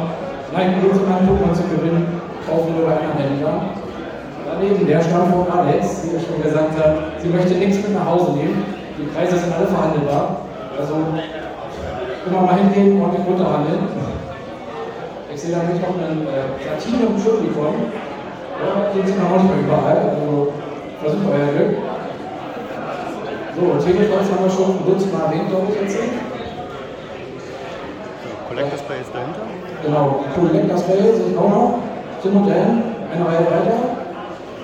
Nein, 0.51 0.75
nur 0.83 0.91
zum 0.91 1.07
Angucken 1.07 1.47
und 1.47 1.55
zum 1.55 1.71
Gewinnen 1.71 2.19
kaufen 2.43 2.67
wir 2.75 2.83
bei 2.83 2.99
einem 2.99 3.15
Händler. 3.15 3.79
Daneben 4.43 4.83
der 4.83 4.99
Stand 4.99 5.31
von 5.31 5.47
Alex, 5.55 6.03
die 6.03 6.11
ja 6.11 6.19
schon 6.19 6.43
gesagt 6.43 6.75
hat, 6.75 7.15
sie 7.23 7.31
möchte 7.31 7.55
nichts 7.55 7.79
mit 7.79 7.95
nach 7.95 8.11
Hause 8.11 8.35
nehmen. 8.35 8.59
Die 8.99 9.07
Preise 9.15 9.39
sind 9.39 9.55
alle 9.55 9.71
verhandelbar. 9.71 10.43
Also 10.75 10.99
immer 12.27 12.41
mal 12.43 12.59
hingehen 12.59 12.99
und 12.99 13.07
ordentlich 13.07 13.23
runterhandeln. 13.23 13.87
Ich 15.31 15.39
sehe 15.39 15.55
da 15.55 15.63
nämlich 15.63 15.79
noch 15.79 15.95
einen 15.95 16.27
äh, 16.27 16.59
Platinum 16.59 17.15
Schullikon. 17.15 17.87
Ja, 18.59 19.05
sieht 19.05 19.17
man 19.17 19.27
auch 19.27 19.43
nicht 19.43 19.55
mehr 19.55 19.63
überall. 19.63 19.97
Also 20.09 20.53
versucht 21.01 21.25
euer 21.31 21.51
Glück. 21.55 21.77
So, 23.55 23.63
Telefonz 23.83 24.27
haben 24.31 24.43
wir 24.43 24.51
schon 24.51 24.69
ein 24.77 24.85
Dutzend 24.85 25.13
Mal 25.13 25.25
erwähnt, 25.25 25.49
glaube 25.49 25.67
ich, 25.71 25.81
erzählt. 25.81 26.11
Collector 28.47 28.79
Space 28.79 29.09
dahinter. 29.13 29.45
Genau, 29.83 30.23
die 30.23 30.39
Collector 30.39 30.77
sehe 30.77 31.31
ich 31.31 31.37
auch 31.37 31.49
noch. 31.49 31.79
Tim 32.21 32.35
und 32.35 32.49
Dan, 32.49 32.83
eine 33.13 33.25
Reihe 33.25 33.45
weiter. 33.47 33.77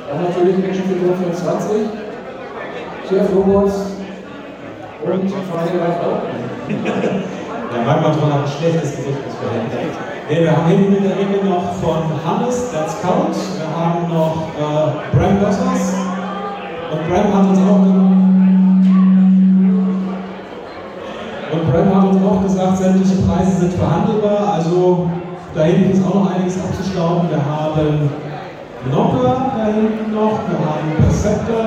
Dann 0.10 0.24
natürlich 0.24 0.64
Actionfiguren 0.64 1.18
24. 1.18 1.88
Chef 3.10 3.28
Robots. 3.36 3.96
Und 5.06 5.30
Freunde 5.30 5.72
gleich 5.72 6.00
auch. 6.02 6.26
Der 6.68 7.82
Magmatron 7.86 8.34
hat 8.34 8.42
ein 8.42 8.48
schlechtes 8.48 8.96
Gedächtnisverhältnis. 8.98 10.15
Nee, 10.28 10.42
wir 10.42 10.58
haben 10.58 10.66
hinten 10.66 10.96
in 10.96 11.04
der 11.04 11.20
Ecke 11.20 11.46
noch 11.46 11.72
von 11.76 12.02
Hannes, 12.26 12.72
der 12.72 12.90
Scout. 12.90 13.38
Wir 13.60 13.70
haben 13.70 14.12
noch 14.12 14.48
äh, 14.58 15.16
Bram 15.16 15.40
Gossers. 15.40 15.94
Und 16.92 17.08
Bram 17.08 17.32
hat 17.32 17.50
uns 17.50 17.60
auch 17.60 18.06
und 21.54 21.72
Bram 21.72 21.96
hat 21.96 22.10
uns 22.10 22.24
auch 22.26 22.42
gesagt, 22.42 22.78
sämtliche 22.78 23.22
Preise 23.22 23.52
sind 23.52 23.74
verhandelbar. 23.74 24.54
Also 24.56 25.08
da 25.54 25.62
hinten 25.62 25.92
ist 25.92 26.04
auch 26.04 26.16
noch 26.16 26.32
einiges 26.34 26.58
abzustauben. 26.60 27.30
Wir 27.30 27.46
haben 27.46 28.10
Nopper 28.92 29.52
da 29.56 29.66
hinten 29.66 30.12
noch, 30.12 30.40
wir 30.50 30.60
haben 30.60 31.04
Perceptor, 31.04 31.66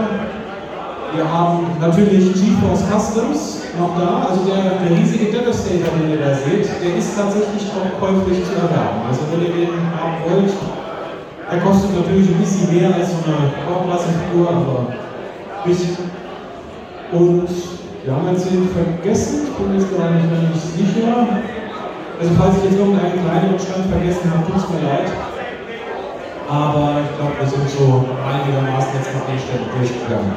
wir 1.15 1.25
haben 1.25 1.67
natürlich 1.81 2.35
GeForce 2.35 2.85
Customs 2.91 3.63
noch 3.79 3.97
da, 3.99 4.29
also 4.29 4.45
der, 4.45 4.79
der 4.83 4.99
riesige 4.99 5.33
Devastator, 5.33 5.89
den 5.99 6.11
ihr 6.11 6.19
da 6.19 6.35
seht, 6.35 6.69
der 6.83 6.97
ist 6.97 7.17
tatsächlich 7.17 7.71
auch 7.73 8.01
käuflich 8.01 8.45
zu 8.45 8.53
erwerben. 8.55 9.07
Also 9.09 9.21
wenn 9.31 9.43
ihr 9.47 9.55
den 9.55 9.75
haben 9.95 10.19
wollt, 10.27 10.53
er 11.51 11.59
kostet 11.61 11.97
natürlich 11.97 12.29
ein 12.29 12.41
bisschen 12.41 12.75
mehr 12.75 12.95
als 12.95 13.11
so 13.11 13.19
eine 13.25 13.53
Hauptlassenfigur, 13.65 14.51
aber 14.51 14.87
bisschen. 15.65 15.97
Und 17.13 17.49
wir 18.05 18.15
haben 18.15 18.29
jetzt 18.33 18.51
den 18.51 18.69
vergessen, 18.69 19.49
ich 19.49 19.55
bin 19.57 19.79
jetzt 19.79 19.95
gerade 19.95 20.15
nicht 20.15 20.31
mehr 20.31 20.49
nicht 20.49 20.61
sicher. 20.61 21.29
Also 22.21 22.31
falls 22.37 22.57
ich 22.59 22.65
jetzt 22.65 22.79
irgendeinen 22.79 23.25
kleineren 23.25 23.59
Stand 23.59 23.87
vergessen 23.87 24.31
habe, 24.31 24.45
tut 24.45 24.57
es 24.57 24.69
mir 24.69 24.89
leid. 24.89 25.13
Aber 26.51 27.01
ich 27.05 27.17
glaube, 27.17 27.33
wir 27.39 27.47
sind 27.47 27.69
so 27.69 28.05
einigermaßen 28.25 28.93
jetzt 28.97 29.15
nach 29.15 29.25
den 29.29 29.39
Ständen 29.39 29.69
durchgegangen. 29.79 30.33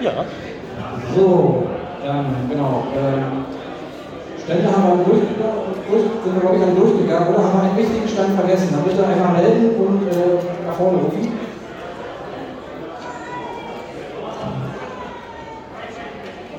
Ja. 0.00 0.24
So, 1.14 1.62
dann 2.04 2.26
genau. 2.50 2.84
Ähm, 2.96 3.46
Stände 4.42 4.66
haben 4.66 4.98
wir 4.98 5.04
durch, 5.06 5.22
durch, 5.88 6.04
sind 6.20 6.34
wir, 6.34 6.40
glaube 6.40 6.56
ich, 6.56 6.62
dann 6.62 6.76
durchgegangen 6.76 7.28
oder 7.28 7.44
haben 7.44 7.54
wir 7.54 7.62
einen 7.70 7.78
wichtigen 7.78 8.08
Stand 8.08 8.34
vergessen? 8.34 8.68
Dann 8.72 8.82
bitte 8.82 9.06
einmal 9.06 9.40
melden 9.40 9.78
und 9.78 10.04
äh, 10.10 10.66
nach 10.66 10.74
vorne 10.74 10.98
rufen. 10.98 11.32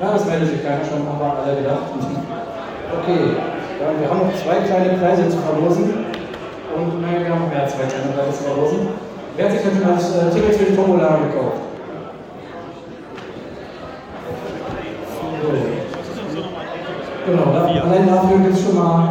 Ja, 0.02 0.16
es 0.16 0.26
meldet 0.26 0.50
sich 0.50 0.64
keiner 0.64 0.86
schon, 0.86 1.06
haben 1.06 1.20
wir 1.20 1.34
alle 1.44 1.56
gedacht. 1.62 1.84
Okay, 2.86 3.36
dann, 3.82 4.00
wir 4.00 4.08
haben 4.10 4.30
noch 4.30 4.36
zwei 4.38 4.62
kleine 4.64 4.98
Preise 4.98 5.28
zu 5.28 5.38
verlosen. 5.38 6.06
Und 6.78 7.02
nein, 7.02 7.26
wir 7.26 7.34
haben 7.34 7.42
noch 7.42 7.50
mehr 7.50 7.64
als 7.64 7.76
zwei 7.76 7.86
kleine 7.90 8.14
Preise 8.14 8.38
zu 8.38 8.44
verlosen. 8.46 8.88
Wer 9.36 9.46
hat 9.46 9.52
sich 9.52 9.62
denn 9.64 9.82
schon 9.82 9.96
das 9.96 10.16
äh, 10.16 10.30
Ticket 10.32 10.56
für 10.56 10.66
die 10.72 10.76
Tombola 10.76 11.18
gekauft? 11.28 11.75
Genau, 17.26 17.46
da, 17.52 17.62
allein 17.66 18.08
dafür 18.08 18.38
gibt 18.38 18.56
es 18.56 18.64
schon 18.64 18.76
mal 18.76 19.10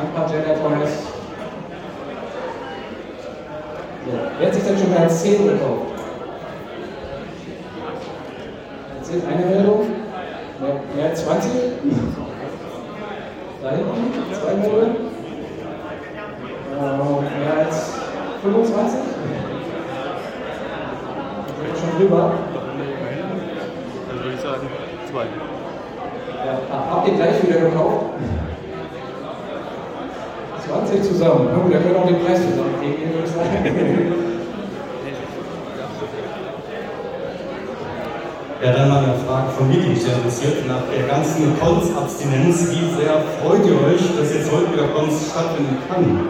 ein 0.00 0.12
paar 0.14 0.26
Jedi 0.30 0.46
Toys. 0.46 0.94
So, 4.04 4.12
wer 4.38 4.46
hat 4.46 4.54
sich 4.54 4.64
denn 4.64 4.78
schon 4.78 4.90
mehr 4.90 5.00
als 5.00 5.22
10 5.22 5.44
gekauft? 5.44 5.92
Erzählt 8.98 9.24
eine 9.26 9.44
Meldung? 9.44 9.80
Mehr, 10.96 11.10
als 11.10 11.24
20? 11.24 11.50
Da 13.62 13.70
hinten? 13.70 14.12
Zwei 14.32 14.54
Meldungen? 14.54 14.96
Äh, 16.72 17.40
mehr 17.40 17.56
als 17.66 17.76
25? 18.42 18.98
Sind 21.46 21.58
wir 21.60 21.76
schon 21.76 21.92
drüber? 21.98 22.24
Also 24.08 24.24
würde 24.24 24.34
ich 24.34 24.40
sagen, 24.40 24.66
zwei. 25.10 25.26
Ja, 26.44 26.58
habt 27.02 27.10
ihr 27.10 27.16
gleich 27.16 27.42
wieder 27.42 27.60
gekauft? 27.68 28.06
20 30.68 31.02
zusammen. 31.02 31.48
Na 31.52 31.58
gut, 31.58 31.74
da 31.74 31.78
können 31.78 31.94
wir 31.94 32.00
auch 32.00 32.06
den 32.06 32.24
Preis 32.24 32.38
zusammen 32.38 32.74
kriegen, 32.80 33.12
würde 33.12 33.26
ich 33.26 33.32
sagen. 33.32 34.14
Ja, 38.62 38.72
dann 38.72 38.88
mal 38.88 39.02
eine 39.02 39.14
Frage 39.26 39.50
von 39.58 39.68
mir, 39.68 39.80
die 39.80 39.88
mich 39.88 40.06
interessiert. 40.06 40.68
Nach 40.68 40.82
der 40.94 41.08
ganzen 41.08 41.58
Cons-Abstinenz, 41.58 42.70
wie 42.70 42.94
sehr 42.94 43.14
freut 43.42 43.66
ihr 43.66 43.74
euch, 43.74 44.16
dass 44.16 44.32
jetzt 44.32 44.52
heute 44.52 44.72
wieder 44.72 44.86
Cons 44.94 45.30
stattfinden 45.32 45.78
kann? 45.88 46.28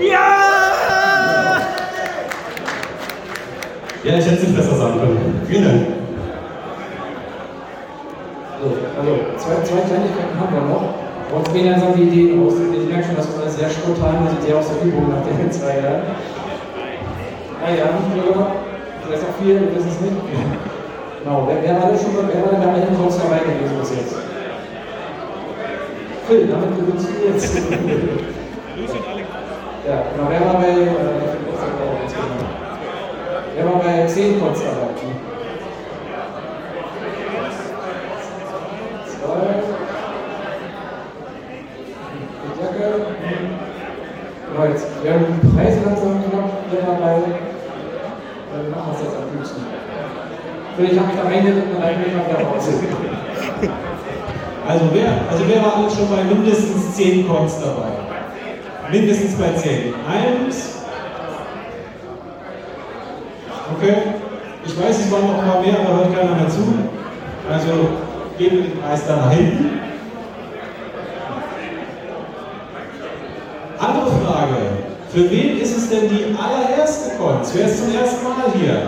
Ja! 0.00 0.38
Ja, 4.04 4.16
ich 4.16 4.24
hätte 4.24 4.36
es 4.36 4.42
nicht 4.42 4.56
besser 4.56 4.76
sagen 4.76 4.98
können. 4.98 5.42
Vielen 5.46 5.64
Dank. 5.64 5.98
So, 8.60 8.74
also 8.98 9.37
zwei, 9.48 9.64
zwei 9.64 9.80
Kleinigkeiten 9.88 10.36
haben 10.36 10.52
wir 10.52 10.60
noch. 10.68 10.92
Und 11.32 11.44
gehen 11.52 11.70
langsam 11.72 11.94
die 11.96 12.04
Ideen 12.04 12.44
aus. 12.44 12.54
Ich 12.60 12.88
merke 12.88 13.04
schon, 13.04 13.16
dass 13.16 13.28
wir 13.32 13.40
alles 13.40 13.56
sehr 13.56 13.70
spontan 13.70 14.28
sind, 14.28 14.42
sehr 14.44 14.56
aus 14.56 14.68
der 14.68 14.84
Übung 14.84 15.08
nach 15.08 15.24
den 15.24 15.50
zwei 15.56 15.80
Jahren. 15.80 16.04
Ah 17.64 17.72
ja, 17.72 17.86
Bürger, 18.12 18.52
vielleicht 19.04 19.24
auch 19.24 19.34
viel, 19.40 19.60
wir 19.60 19.74
wissen 19.74 19.88
es 19.88 20.00
nicht. 20.00 20.16
Genau, 21.24 21.48
wer, 21.48 21.56
wer 21.62 21.74
war 21.82 21.90
denn 21.90 21.98
schon 21.98 22.14
wer 22.14 22.42
war 22.44 22.50
denn 22.52 22.62
bei 22.62 22.68
allen 22.72 22.96
Calls 22.96 23.18
dabei 23.18 23.40
gewesen 23.40 23.76
bis 23.80 23.90
jetzt? 23.90 24.16
Phil, 26.28 26.46
damit 26.46 26.76
gewinnst 26.76 27.08
du 27.08 27.12
jetzt. 27.26 27.54
ja, 29.88 29.96
genau, 30.12 30.26
wer 30.30 30.40
war 30.46 30.54
bei, 30.60 30.68
äh, 30.68 30.86
wer 33.56 33.64
war 33.66 33.78
bei 33.80 34.06
10 34.06 34.40
Calls 34.40 34.60
dabei? 34.62 34.88
Zwei. 39.28 39.62
Die 42.44 42.52
Jacke. 42.62 42.88
Genau, 44.68 44.76
jetzt 44.76 45.04
werden 45.04 45.40
die 45.42 45.56
Preise 45.56 45.80
langsam 45.84 46.22
knapp 46.28 46.50
wieder 46.70 46.82
dabei. 46.82 47.22
Dann 48.52 48.70
machen 48.70 48.92
wir 48.92 48.96
es 48.96 49.04
jetzt 49.04 49.16
am 49.16 49.24
liebsten. 49.32 49.60
Ich 50.78 50.98
habe 50.98 51.08
mich 51.08 51.16
da 51.16 51.24
reingeritten 51.24 51.74
und 51.74 51.82
dann 51.82 51.90
ich 51.90 52.14
mal 52.14 52.26
wieder 52.28 52.40
raus. 52.46 52.68
Also 54.68 54.84
wer, 54.92 55.08
also 55.30 55.44
wer 55.48 55.62
war 55.62 55.76
alles 55.76 55.96
schon 55.96 56.08
bei 56.10 56.22
mindestens 56.22 56.94
10 56.94 57.26
Cons 57.26 57.56
dabei? 57.60 57.88
Mindestens 58.90 59.34
bei 59.34 59.52
10. 59.52 59.94
Eins. 60.06 60.84
Okay. 63.76 63.94
Ich 64.66 64.78
weiß, 64.78 64.98
es 64.98 65.10
waren 65.12 65.26
noch 65.26 65.38
ein 65.38 65.48
paar 65.48 65.60
mehr, 65.62 65.80
aber 65.80 65.96
hört 65.98 66.14
keiner 66.14 66.34
mehr 66.34 66.48
zu. 66.48 66.60
Also 67.50 67.88
geben 68.36 68.56
wir 68.58 68.62
den 68.64 68.80
Preis 68.80 69.06
da 69.06 69.16
nach 69.16 69.32
hinten. 69.32 69.77
Für 75.10 75.30
wen 75.30 75.58
ist 75.58 75.76
es 75.76 75.88
denn 75.88 76.08
die 76.08 76.36
allererste 76.36 77.16
Cons? 77.16 77.52
Wer 77.54 77.66
ist 77.66 77.78
zum 77.78 77.94
ersten 77.94 78.24
Mal 78.24 78.52
hier? 78.54 78.82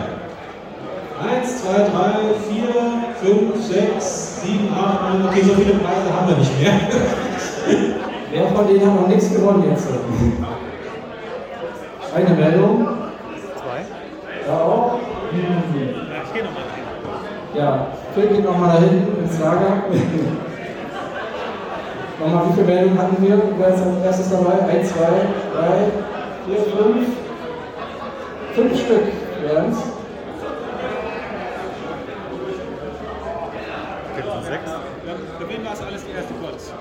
1, 1.21 1.63
2, 1.63 1.73
3, 1.73 1.85
4, 2.51 2.65
5, 3.23 3.67
6, 3.67 4.41
7, 4.43 4.69
8, 4.75 5.15
9. 5.19 5.29
Okay, 5.29 5.43
so 5.43 5.55
viele 5.55 5.75
Preise 5.75 6.15
haben 6.15 6.29
wir 6.29 6.37
nicht 6.37 6.61
mehr. 6.61 6.73
Wer 8.33 8.47
von 8.49 8.67
denen 8.69 8.87
hat 8.87 9.01
noch 9.01 9.09
nichts 9.09 9.33
gewonnen 9.33 9.65
jetzt? 9.71 9.89
Eine 12.15 12.35
Meldung? 12.37 12.87
Zwei. 13.55 13.81
Ja, 14.47 14.55
auch? 14.61 15.01
Ja, 15.33 15.39
ich 16.25 16.33
geh 16.35 16.43
nochmal. 16.43 16.65
Ja, 17.55 17.87
Phil 18.15 18.27
geht 18.29 18.45
nochmal 18.45 18.77
da 18.77 18.79
hinten 18.79 19.25
ins 19.25 19.39
Lager. 19.41 19.85
nochmal, 22.21 22.49
wie 22.49 22.53
viele 22.53 22.67
Meldungen 22.67 22.99
hatten 22.99 23.23
wir? 23.23 23.43
Wer 23.59 23.69
ist 23.69 23.83
als 23.83 24.05
erstes 24.05 24.31
dabei? 24.31 24.67
1, 24.69 24.89
2, 24.91 24.99
3, 24.99 25.07
hier 26.51 26.63
fünf, 26.63 27.09
fünf 28.57 28.81
Stück 28.81 29.07
wären 29.41 29.71
es. 29.71 29.79
Sechs. 34.49 34.71
Für 35.39 35.49
wen 35.49 35.65
war 35.65 35.75
es 35.75 35.81
alles 35.81 36.05
die 36.05 36.11
erste 36.11 36.35
Box? 36.35 36.73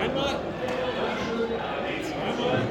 Einmal. 0.00 0.36
Zweimal. 2.04 2.62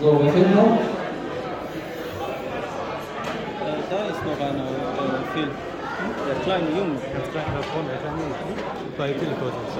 So, 0.00 0.24
wir 0.24 0.32
Bei 9.06 9.12
Telekursen 9.12 9.62
ist. 9.68 9.78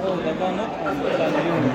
Oh, 0.00 0.16
da 0.24 0.30
war 0.40 0.52
noch 0.52 0.72
ein 0.80 0.96
kleiner 1.14 1.42
Junge. 1.44 1.72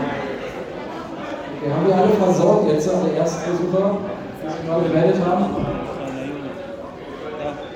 Wir 1.62 1.76
haben 1.76 1.88
wir 1.88 1.96
alle 1.96 2.10
versorgt 2.14 2.72
jetzt, 2.72 2.90
alle 2.90 3.12
Erstversucher, 3.12 3.98
die 4.42 4.50
sich 4.52 4.66
gerade 4.66 4.84
gemeldet 4.90 5.22
haben. 5.24 5.46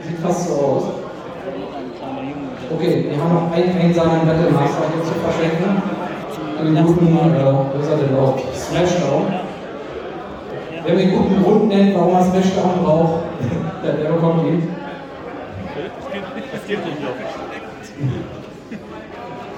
Sieht 0.01 0.19
fast 0.21 0.47
so 0.47 0.53
aus. 0.55 0.83
Okay, 2.73 3.05
wir 3.11 3.23
haben 3.23 3.33
noch 3.35 3.51
einen 3.51 3.77
einsamen 3.77 4.25
Battle 4.25 4.49
Master 4.49 4.85
hier 4.91 5.03
zu 5.03 5.13
verschenken. 5.19 5.83
Einen 6.57 6.85
guten, 6.85 7.07
äh, 7.07 7.53
was 7.75 7.85
ist 7.85 7.91
er 7.91 7.97
denn 7.97 8.17
auch? 8.17 8.39
Smashdown. 8.55 9.34
Wer 10.85 10.93
mir 10.93 11.01
einen 11.01 11.17
guten 11.17 11.43
Grund 11.43 11.67
nennt, 11.67 11.95
warum 11.95 12.13
er 12.13 12.23
Smashdown 12.23 12.83
braucht, 12.83 13.23
der, 13.83 13.93
der 13.93 14.11
bekommt 14.11 14.45
ihn. 14.45 14.69
Das 15.75 16.11
geht, 16.13 16.21
das 16.53 16.67
geht 16.67 16.85
nicht, 16.85 16.99
glaube 16.99 17.15
ich. 17.19 17.45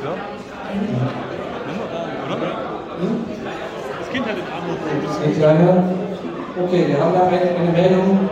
Ja? 0.04 0.14
Oder? 2.26 2.38
Das 4.00 4.10
Kind 4.10 4.26
hat 4.26 4.38
den 4.38 4.48
Arm 4.48 4.64
Ein 5.26 5.34
kleiner. 5.36 5.84
Okay, 6.64 6.86
wir 6.88 7.00
haben 7.00 7.14
da 7.14 7.28
eine, 7.28 7.40
eine 7.60 7.72
Meldung. 7.72 8.30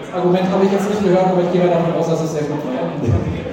Das 0.00 0.14
Argument 0.20 0.50
habe 0.50 0.64
ich 0.64 0.72
jetzt 0.72 0.90
nicht 0.90 1.04
gehört, 1.04 1.26
aber 1.28 1.42
ich 1.42 1.52
gehe 1.52 1.60
mal 1.62 1.70
davon 1.70 1.94
aus, 1.94 2.08
dass 2.08 2.20
es 2.22 2.32
sehr 2.32 2.42
gut 2.42 2.64
war. 2.64 3.43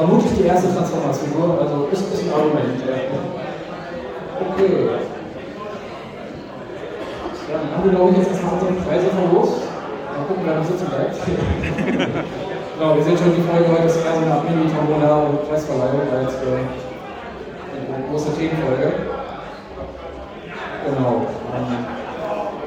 Vermutlich 0.00 0.32
die 0.32 0.46
erste 0.48 0.72
Transformationsfigur, 0.72 1.60
also 1.60 1.88
ist, 1.92 2.00
ist 2.08 2.24
ein 2.24 2.32
Argument. 2.32 2.80
Okay. 4.40 4.72
Dann 7.52 7.64
haben 7.68 7.84
wir, 7.84 7.92
glaube 7.92 8.10
ich, 8.12 8.16
jetzt 8.16 8.30
erstmal 8.32 8.54
unsere 8.54 8.80
Preise 8.80 9.12
verlost. 9.12 9.60
Mal 9.60 10.24
gucken, 10.24 10.42
wer 10.48 10.56
noch 10.56 10.64
sitzen 10.64 10.88
bleibt. 10.88 11.20
genau, 11.20 12.96
wir 12.96 13.04
sehen 13.04 13.18
schon, 13.18 13.36
die 13.36 13.44
Folge 13.44 13.68
heute 13.68 13.92
ist 13.92 14.00
eher 14.00 14.16
so 14.16 14.24
eine 14.24 14.32
Art 14.32 14.48
Mini-Tombola 14.48 15.12
und 15.20 15.44
Preisverleihung 15.44 16.08
als 16.16 16.32
äh, 16.48 16.64
eine 17.84 18.00
große 18.08 18.32
Themenfolge. 18.40 19.04
Genau. 20.88 21.28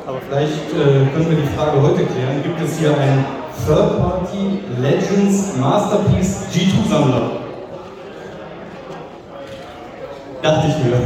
Aber 0.05 0.19
vielleicht 0.29 0.69
äh, 0.69 1.09
können 1.09 1.29
wir 1.33 1.41
die 1.41 1.49
Frage 1.57 1.81
heute 1.81 2.05
klären. 2.05 2.43
Gibt 2.43 2.61
es 2.61 2.77
hier 2.77 2.93
einen 2.93 3.25
Third-Party 3.65 4.59
Legends 4.81 5.55
Masterpiece 5.57 6.47
G2-Sammler? 6.51 7.31
Dachte 10.41 10.67
ich 10.67 10.83
mir. 10.83 10.97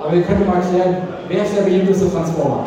aber 0.00 0.12
wir 0.12 0.22
können 0.22 0.46
mal 0.46 0.60
klären, 0.60 0.96
wer 1.26 1.44
ist 1.44 1.56
der 1.56 1.62
beliebteste 1.62 2.08
Transformer? 2.12 2.66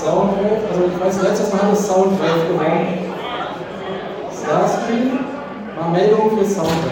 Soundwave, 0.00 0.60
also 0.70 0.84
ich 0.86 1.00
weiß, 1.00 1.22
letztes 1.22 1.52
Mal 1.52 1.62
hat 1.62 1.72
es 1.72 1.86
Soundwave 1.86 2.46
gewonnen. 2.48 3.12
Starscream, 4.32 5.18
mal 5.76 5.90
Meldung 5.90 6.38
für 6.38 6.44
Soundwave. 6.44 6.89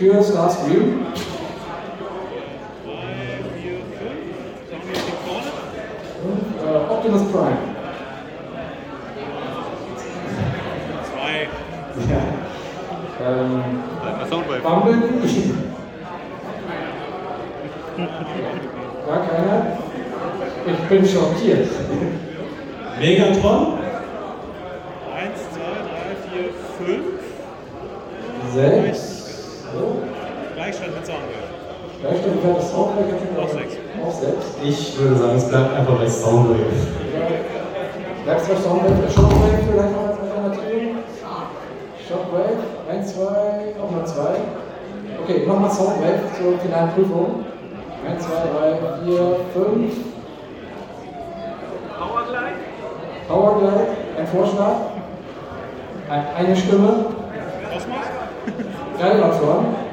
für 0.00 0.14
Stars 0.14 0.28
Starscream. 0.28 1.04
Und 6.24 6.44
äh, 6.58 6.90
Optimus 6.90 7.22
Prime. 7.30 7.58
Zwei. 11.12 11.48
Ja. 12.08 12.22
Ähm, 13.28 13.62
Bumblebee. 14.62 15.52
Gar 19.06 19.20
keiner? 19.26 19.58
Ich 20.66 20.80
bin 20.88 21.06
schockiert. 21.06 21.68
Megatron? 22.98 23.78
1, 25.14 25.40
2, 25.52 25.60
3, 25.84 26.16
4, 26.32 26.96
5. 26.96 28.92
6. 28.94 29.09
Gleichstand 30.70 30.94
mit 30.94 31.06
Soundwave. 31.06 31.50
Gleichstand 32.00 32.44
mit 32.44 32.56
das 32.56 32.70
Soundwave. 32.70 33.42
Auf 33.42 33.50
sechs. 33.50 33.74
Auf 34.06 34.14
sechs. 34.14 34.46
Ich 34.62 34.98
würde 34.98 35.16
sagen, 35.16 35.36
es 35.36 35.48
bleibt 35.48 35.74
einfach 35.74 35.98
bei 35.98 36.08
Soundwave. 36.08 36.70
Bleibst 38.22 38.48
du 38.48 38.54
bei 38.54 38.60
Soundwave? 38.60 39.10
Shockwave 39.10 39.58
vielleicht 39.66 39.92
noch 39.92 40.06
als 40.06 40.18
Alternative? 40.20 40.90
Shockwave. 42.06 42.62
Eins, 42.88 43.14
zwei, 43.14 43.74
nochmal 43.80 44.06
zwei. 44.06 44.34
Okay, 45.24 45.44
nochmal 45.44 45.70
Soundwave 45.72 46.20
zur 46.38 46.56
finalen 46.60 46.90
Prüfung. 46.92 47.44
Eins, 48.08 48.24
zwei, 48.24 48.42
drei, 48.54 48.78
vier, 49.04 49.36
fünf. 49.52 49.92
Powerglide? 51.98 52.54
Powerglide, 53.26 53.86
ein 54.18 54.26
Vorschlag. 54.28 54.76
Ein, 56.08 56.24
eine 56.36 56.54
Stimme. 56.54 57.06
Kosmos? 57.72 58.06
Galvatron. 59.00 59.89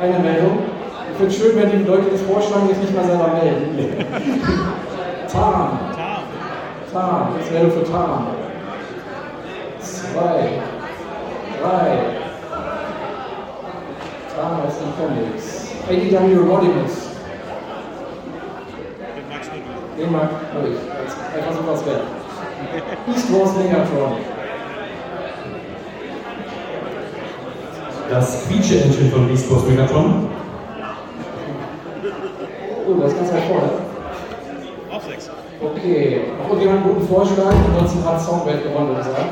Eine 0.00 0.18
Meldung. 0.20 0.58
Ich 1.10 1.16
finde 1.16 1.34
es 1.34 1.36
schön, 1.36 1.56
wenn 1.56 1.70
die 1.70 1.84
Leute 1.84 2.10
das 2.12 2.22
vorschlagen, 2.22 2.68
sich 2.68 2.78
nicht 2.78 2.94
mal 2.94 3.04
selber 3.04 3.28
melden. 3.42 4.06
Tarn. 5.32 5.78
Tarn. 5.96 6.22
Tarn. 6.92 7.28
Das 7.40 7.50
Meldung 7.50 7.72
für 7.72 7.90
Tarn. 7.90 8.26
Zwei. 9.80 10.50
Drei. 11.60 11.98
Tarn 14.36 14.60
aus 14.64 14.78
den 14.78 14.92
Comics. 14.96 15.68
ADW 15.88 16.36
Rodimus. 16.48 17.08
Den 19.98 20.12
mag 20.12 20.28
ich. 20.64 21.36
Einfach 21.36 21.52
so 21.52 21.72
was 21.72 21.86
wert. 21.86 22.02
East 23.08 23.32
Wars 23.32 23.56
Megatron. 23.56 24.37
Das 28.10 28.42
Feature-Engine 28.44 29.10
von 29.10 29.28
Beast 29.28 29.50
Wars 29.50 29.64
Megatron. 29.64 30.28
Oh, 32.86 32.94
das 33.02 33.12
ist 33.12 33.18
ganz 33.18 33.32
weit 33.34 33.42
vorne. 33.42 33.70
Auf 34.90 35.04
sechs. 35.04 35.30
Okay, 35.60 36.22
noch 36.38 36.48
irgendjemand 36.48 36.84
einen 36.84 36.94
guten 36.94 37.06
Vorschlag? 37.06 37.52
Ansonsten 37.70 38.04
hat 38.08 38.20
Soundwave 38.20 38.62
gewonnen, 38.62 38.88
würde 38.88 39.00
ich 39.00 39.06
sagen. 39.06 39.28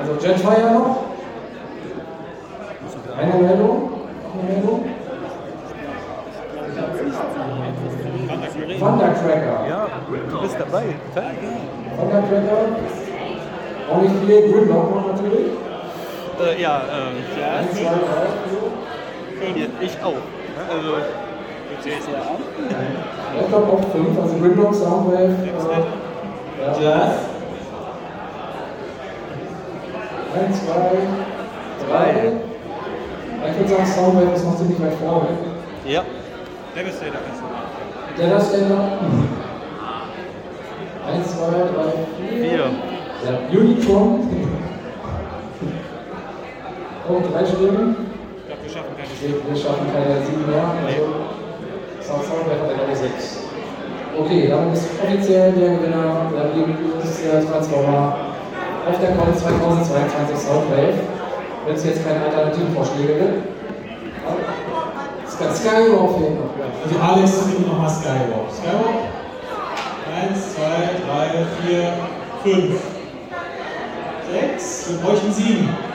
Also 0.00 0.12
Jetfire 0.26 0.72
noch? 0.72 0.96
Eine 3.18 3.34
Meldung? 3.42 3.90
Noch 4.24 4.42
eine 4.42 4.52
Meldung? 4.52 4.84
Thundercracker. 8.78 9.66
Ja, 9.68 9.86
du 10.30 10.40
bist 10.40 10.56
dabei. 10.58 10.84
Thundercracker. 11.96 12.58
Auch 13.90 14.00
nicht 14.00 14.14
viel. 14.24 14.52
Gridlock 14.52 14.94
noch 14.94 15.06
natürlich. 15.08 15.46
Äh, 16.42 16.60
ja, 16.60 16.82
ähm, 16.90 17.16
ja. 17.38 17.60
Ich 19.80 20.02
auch. 20.02 20.14
Also, 20.68 20.96
Du 21.70 21.82
zählst 21.82 22.08
ja 22.08 22.18
an. 22.18 22.42
Ich 23.40 23.48
glaube 23.48 23.72
auch 23.72 23.80
fünf. 23.92 24.20
Also 24.20 24.36
Gridlock, 24.36 24.74
Soundwave. 24.74 25.18
Äh, 25.20 26.62
ja. 26.62 26.80
Jazz, 26.80 27.14
Eins, 30.34 30.64
zwei, 30.64 30.90
drei. 31.88 32.32
Ich 33.50 33.58
würde 33.58 33.68
sagen, 33.70 33.86
Soundwave 33.86 34.34
ist 34.34 34.44
noch 34.44 34.56
ziemlich 34.56 34.80
weit 34.80 34.94
vorne. 34.94 35.28
ja. 35.86 36.02
Devastator 36.74 37.20
kannst 37.26 37.42
du. 37.42 38.22
Devastator. 38.22 38.80
Eins, 41.06 41.36
zwei, 41.36 41.50
drei, 41.50 41.92
vier. 42.28 42.48
Vier. 42.48 42.70
Ja, 43.24 43.58
Unicorn. 43.60 44.51
Punkt 47.06 47.34
3 47.34 47.46
Stimmen. 47.46 47.96
Ich 48.38 48.46
glaube, 48.46 48.62
wir 48.62 48.70
schaffen 48.70 48.94
keine 48.96 49.10
Stimmen. 49.10 49.42
Wir 49.48 49.56
schaffen 49.56 49.86
keine 49.92 50.22
sieben 50.24 50.46
mehr. 50.46 50.66
Also, 50.86 51.04
Samsung 52.00 52.46
wäre 52.46 52.66
der 52.68 52.76
Nummer 52.78 52.96
sechs. 52.96 53.48
Okay, 54.18 54.48
dann 54.48 54.72
ist 54.72 54.86
offiziell 55.02 55.52
der 55.52 55.76
Gewinner 55.76 56.30
der 56.34 56.52
Lieblings 56.54 57.48
Transformer 57.50 58.16
auf 58.86 58.98
der 59.00 59.16
Con 59.16 59.34
2022 59.34 60.36
Soundwave. 60.36 60.98
Wenn 61.66 61.74
es 61.74 61.84
jetzt 61.84 62.04
keine 62.04 62.24
alternativen 62.24 62.74
Vorschläge 62.74 63.14
gibt. 63.14 63.52
Skywalk 65.32 66.10
fehlt 66.18 66.38
also 66.38 66.38
noch. 66.38 66.54
Also 66.84 66.96
Alex, 67.00 67.30
bitte 67.46 67.62
nochmal 67.68 67.90
Skywalk. 67.90 68.48
Skywalk? 68.50 69.10
1, 70.30 70.54
2, 70.54 70.60
3, 71.08 71.46
4, 71.66 71.92
5, 72.42 72.80
6. 74.56 74.90
Wir 74.90 74.98
bräuchten 74.98 75.32
7. 75.32 75.91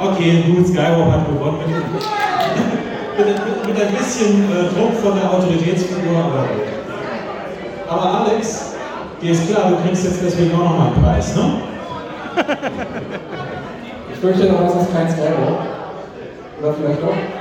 Okay, 0.00 0.44
gut, 0.46 0.66
Skywalk 0.68 1.12
hat 1.12 1.26
gewonnen. 1.26 1.58
Mit, 3.16 3.26
mit, 3.26 3.66
mit 3.66 3.82
ein 3.82 3.94
bisschen 3.94 4.44
äh, 4.44 4.68
Druck 4.74 4.94
von 5.02 5.18
der 5.18 5.30
Autoritätsfigur, 5.30 6.16
aber. 6.16 6.44
Aber 7.88 8.20
Alex, 8.20 8.74
dir 9.20 9.32
ist 9.32 9.50
klar, 9.50 9.70
du 9.70 9.76
kriegst 9.86 10.04
jetzt 10.04 10.22
deswegen 10.22 10.54
auch 10.54 10.64
nochmal 10.64 10.86
einen 10.88 11.02
Preis, 11.02 11.34
ne? 11.34 11.62
Ich 14.12 14.18
fürchte 14.20 14.52
noch, 14.52 14.60
das 14.62 14.82
ist 14.82 14.92
kein 14.92 15.10
Skywalk. 15.10 15.58
Oder 16.60 16.74
vielleicht 16.74 17.02
doch? 17.02 17.37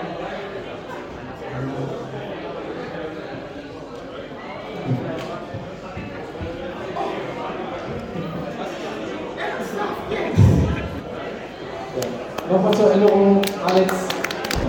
Nochmal 12.57 12.73
zur 12.73 12.89
Erinnerung, 12.89 13.39
Alex, 13.67 13.93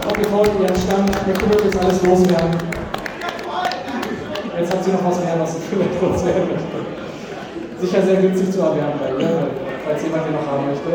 abgefolgt 0.06 0.60
ihren 0.60 0.76
Stand, 0.76 1.10
der 1.26 1.32
Kubik 1.32 1.64
ist 1.64 1.78
alles 1.78 2.02
loswerden. 2.02 2.50
Jetzt 4.58 4.74
hat 4.74 4.84
sie 4.84 4.90
noch 4.92 5.04
was 5.06 5.24
mehr, 5.24 5.40
was 5.40 5.54
sie 5.54 5.60
vielleicht 5.70 6.02
loswerden 6.02 6.48
möchte. 6.48 7.80
Sicher 7.80 8.02
sehr 8.02 8.16
günstig 8.16 8.52
zu 8.52 8.60
erwerben 8.60 9.00
bei 9.00 9.22
ihr, 9.22 9.48
falls 9.86 10.02
jemand 10.02 10.26
den 10.26 10.34
noch 10.34 10.46
haben 10.46 10.66
möchte. 10.66 10.90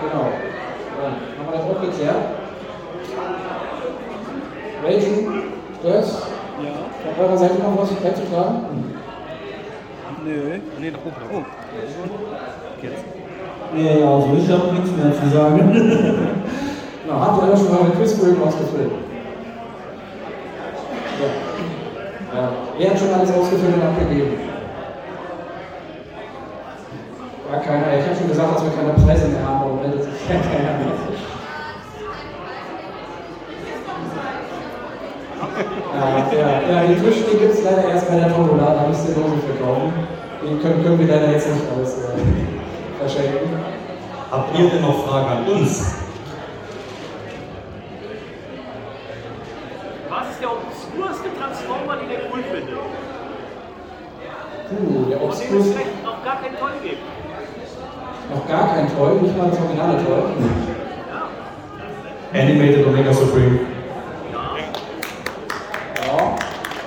Genau. 0.00 0.26
Dann 0.98 1.14
haben 1.38 1.46
wir 1.46 1.58
das 1.58 1.64
auch 1.70 1.80
geklärt. 1.80 2.24
Welchen? 4.82 5.42
Das? 5.84 6.22
Ja. 6.60 7.14
Von 7.14 7.24
eurer 7.24 7.38
Seite 7.38 7.54
noch 7.54 7.78
was 7.78 7.90
beizutragen? 7.90 8.94
Nö. 10.24 10.58
Nee, 10.80 10.90
da 10.90 10.98
oben. 10.98 11.14
Oh. 11.32 11.44
Jetzt. 12.82 13.11
Nee, 13.74 14.02
also 14.02 14.30
ich 14.36 14.50
habe 14.50 14.72
nichts 14.72 14.90
mehr 14.96 15.12
zu 15.12 15.36
sagen. 15.36 15.58
Na, 17.08 17.20
habt 17.20 17.42
ihr 17.42 17.48
alle 17.48 17.56
schon 17.56 17.76
eure 17.76 17.90
Quizbögen 17.90 18.42
ausgefüllt? 18.42 18.92
Ja. 21.20 22.40
ja. 22.40 22.48
Wer 22.78 22.90
hat 22.90 22.98
schon 22.98 23.14
alles 23.14 23.32
ausgefüllt 23.32 23.74
und 23.74 23.82
abgegeben? 23.82 24.34
Ja, 27.50 27.58
keiner. 27.58 27.98
Ich 27.98 28.06
habe 28.06 28.16
schon 28.16 28.28
gesagt, 28.28 28.54
dass 28.54 28.64
wir 28.64 28.72
keine 28.72 28.94
Preise 28.94 29.28
mehr 29.28 29.46
haben, 29.46 29.60
aber 29.62 29.82
meldet 29.82 30.04
sich 30.04 30.28
ja 30.28 30.36
keiner 30.36 30.78
mehr. 30.78 30.92
Ja, 36.32 36.62
ja, 36.72 36.86
die 36.88 36.94
Tisch, 36.94 37.24
die 37.30 37.36
gibt 37.36 37.52
es 37.52 37.62
leider 37.62 37.88
erst 37.90 38.08
bei 38.08 38.16
der 38.16 38.34
Tombola, 38.34 38.74
da 38.74 38.88
müsst 38.88 39.08
ihr 39.08 39.14
Dosen 39.14 39.42
verkaufen. 39.42 39.92
Die 40.42 40.56
können, 40.60 40.82
können 40.82 40.98
wir 40.98 41.06
leider 41.06 41.30
jetzt 41.30 41.48
nicht 41.48 41.64
alles 41.76 41.98
äh, 41.98 42.61
verschenken. 43.02 43.50
Habt 44.30 44.58
ihr 44.58 44.70
denn 44.70 44.80
noch 44.82 45.06
Fragen 45.06 45.28
an 45.28 45.46
uns? 45.46 45.94
Was 50.08 50.30
ist 50.30 50.40
der 50.40 50.50
obskurste 50.50 51.28
Transformer, 51.38 51.96
den 51.96 52.10
ihr 52.10 52.20
cool 52.32 52.42
findet? 52.42 52.74
Puh, 54.68 55.04
der 55.10 55.18
Von 55.18 55.20
dem 55.20 55.22
Obskus, 55.28 55.66
es 55.66 55.72
vielleicht 55.72 56.04
noch 56.04 56.24
gar 56.24 56.36
kein 56.40 56.56
Toll 56.58 56.72
gibt. 56.82 57.02
noch 58.30 58.48
gar 58.48 58.66
kein 58.74 58.86
Toy, 58.96 59.14
nicht 59.20 59.36
mal 59.36 59.50
das 59.50 59.58
originale 59.60 60.02
Toy. 60.04 60.22
Animated 62.34 62.86
Omega 62.86 63.12
Supreme. 63.12 63.58
Ja, 64.32 64.40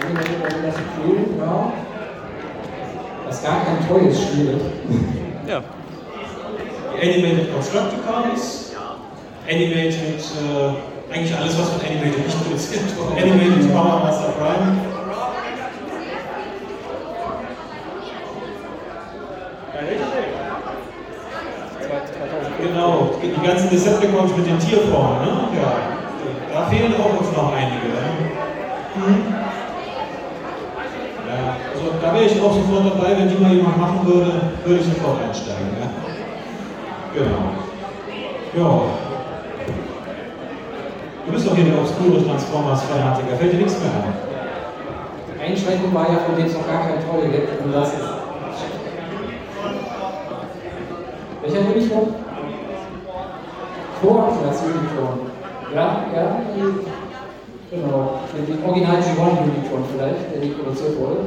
Animated 0.01 0.41
Omega 0.41 0.71
Supreme, 0.71 1.25
ja. 1.39 1.71
Das 3.27 3.43
gar 3.43 3.57
kein 3.65 3.87
Toy 3.87 4.07
ist 4.09 4.21
schwierig. 4.23 4.61
Ja. 5.47 5.61
Animated 7.05 7.53
Constructicons. 7.53 8.71
Animated, 9.47 9.93
äh, 9.93 11.13
eigentlich 11.13 11.37
alles, 11.37 11.59
was 11.59 11.69
von 11.69 11.81
Animated 11.81 12.25
nicht 12.25 12.43
produziert 12.43 12.97
wurde. 12.97 13.21
Animated 13.21 13.71
Power 13.71 13.99
Master 13.99 14.33
Prime. 14.39 14.77
Genau, 22.61 23.11
die 23.21 23.47
ganzen 23.47 23.69
Decepticons 23.69 24.35
mit 24.35 24.47
den 24.47 24.57
Tierformen, 24.57 25.21
ne? 25.21 25.31
Ja. 25.61 25.73
Da 26.51 26.65
fehlen 26.67 26.93
auch 26.99 27.19
uns 27.19 27.31
noch 27.35 27.53
einige. 27.53 27.87
Ne? 27.87 28.01
Mhm. 28.95 29.35
Ja, 31.29 31.57
also 31.73 31.85
da 32.01 32.13
wäre 32.13 32.23
ich 32.25 32.41
auch 32.41 32.53
sofort 32.53 32.85
dabei, 32.85 33.17
wenn 33.19 33.29
die 33.29 33.35
mal 33.35 33.53
jemand 33.53 33.77
machen 33.77 33.99
würde, 34.07 34.31
würde 34.63 34.79
ich 34.79 34.85
sofort 34.87 35.21
einsteigen. 35.21 35.74
Ja? 37.15 37.21
Genau. 37.23 37.51
Ja. 38.55 38.81
Du 41.25 41.31
bist 41.31 41.47
doch 41.47 41.55
hier 41.55 41.65
der 41.65 41.79
obskure 41.79 42.23
Transformers-Fanatiker, 42.23 43.35
fällt 43.37 43.53
dir 43.53 43.57
nichts 43.57 43.79
mehr 43.79 43.89
ein? 43.89 44.13
Die 45.33 45.51
Einschränkung 45.51 45.93
war 45.93 46.09
ja, 46.09 46.19
von 46.19 46.35
denen 46.35 46.47
es 46.47 46.53
noch 46.53 46.67
gar 46.67 46.83
keine 46.83 46.99
Treue 47.03 47.29
gibt. 47.29 47.63
Und 47.63 47.71
das 47.71 47.93
ist. 47.93 47.99
Welcher 51.41 51.59
Uniform? 51.59 52.15
Vorklasse 54.01 54.65
Uniform. 54.65 55.19
Ja, 55.73 56.05
ja, 56.15 56.41
die, 56.55 57.75
genau. 57.75 58.19
Den 58.35 58.63
Original 58.65 58.97
G1 58.97 59.43
Uniform 59.43 59.83
vielleicht, 59.91 60.31
der 60.33 60.39
nicht 60.39 60.57
produziert 60.57 60.99
wurde. 60.99 61.17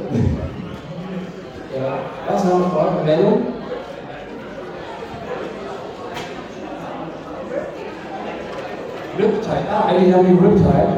ja. 1.75 1.97
Was 2.27 2.43
noch 2.45 2.55
eine 2.55 2.65
Frage? 2.65 3.03
Meldung? 3.05 3.58
Riptide, 9.49 9.69
ah, 9.73 9.89
IDW 9.89 10.37
Riptide, 10.37 10.93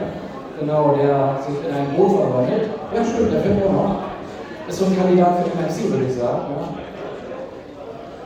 genau, 0.59 0.95
der 0.99 1.39
sich 1.39 1.55
in 1.63 1.71
einen 1.73 1.95
Boot 1.95 2.19
verwandelt. 2.19 2.69
Ja, 2.93 3.03
stimmt, 3.03 3.31
der 3.31 3.41
Film 3.41 3.63
auch 3.63 3.71
noch. 3.71 3.95
Ist 4.67 4.77
so 4.77 4.85
ein 4.85 4.97
Kandidat 4.97 5.39
für 5.39 5.55
MMC, 5.55 5.91
würde 5.91 6.05
ich 6.05 6.15
sagen. 6.15 6.51
Ja. 6.51 6.67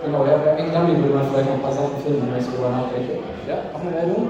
Genau, 0.06 0.26
ja, 0.26 0.38
bei 0.38 0.58
IDW 0.58 0.98
würde 0.98 1.14
man 1.14 1.28
vielleicht 1.30 1.50
noch 1.50 1.56
ein 1.56 1.62
paar 1.62 1.72
Sachen 1.72 2.02
finden, 2.04 2.26
wenn 2.30 2.40
ich 2.40 2.46
darüber 2.50 2.70
nachdenke. 2.70 3.22
Ja, 3.48 3.58
noch 3.74 3.82
eine 3.82 3.92
Meldung? 3.92 4.30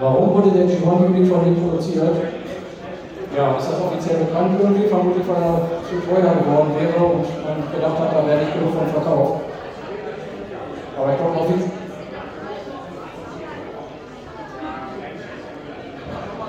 Warum 0.00 0.34
wurde 0.34 0.50
der 0.50 0.66
G1 0.66 1.06
Unit 1.06 1.28
von 1.30 1.46
ihm 1.46 1.56
produziert? 1.62 2.16
Ja, 3.36 3.56
ist 3.56 3.70
das 3.70 3.80
offiziell 3.80 4.18
bekannt 4.26 4.58
irgendwie, 4.60 4.88
vermutlich 4.88 5.26
weil 5.26 5.42
er 5.42 5.62
zu 5.88 5.94
teuer 6.04 6.34
geworden 6.36 6.74
wäre 6.76 7.00
und 7.00 7.26
man 7.42 7.64
gedacht 7.72 7.98
hat, 7.98 8.12
da 8.12 8.26
werde 8.26 8.42
ich 8.42 8.52
genug 8.52 8.74
von 8.76 8.86
verkauft. 8.88 9.51
Aber 11.02 11.10
ich 11.10 11.18
glaube, 11.18 11.40
offiziell. 11.40 11.70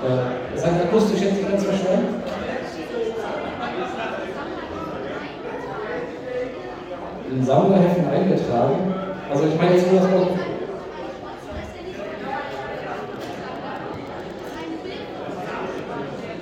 Äh, 0.04 0.54
ist 0.54 0.64
halt 0.64 0.84
akustisch 0.84 1.20
jetzt 1.22 1.50
ganz 1.50 1.64
verstanden? 1.64 2.22
In 7.32 7.44
Sammlerheften 7.44 8.08
eingetragen. 8.08 8.94
Also 9.28 9.44
ich 9.46 9.56
meine 9.56 9.74
jetzt 9.74 9.90
nur 9.90 10.00
das 10.00 10.12
Wort. 10.12 10.28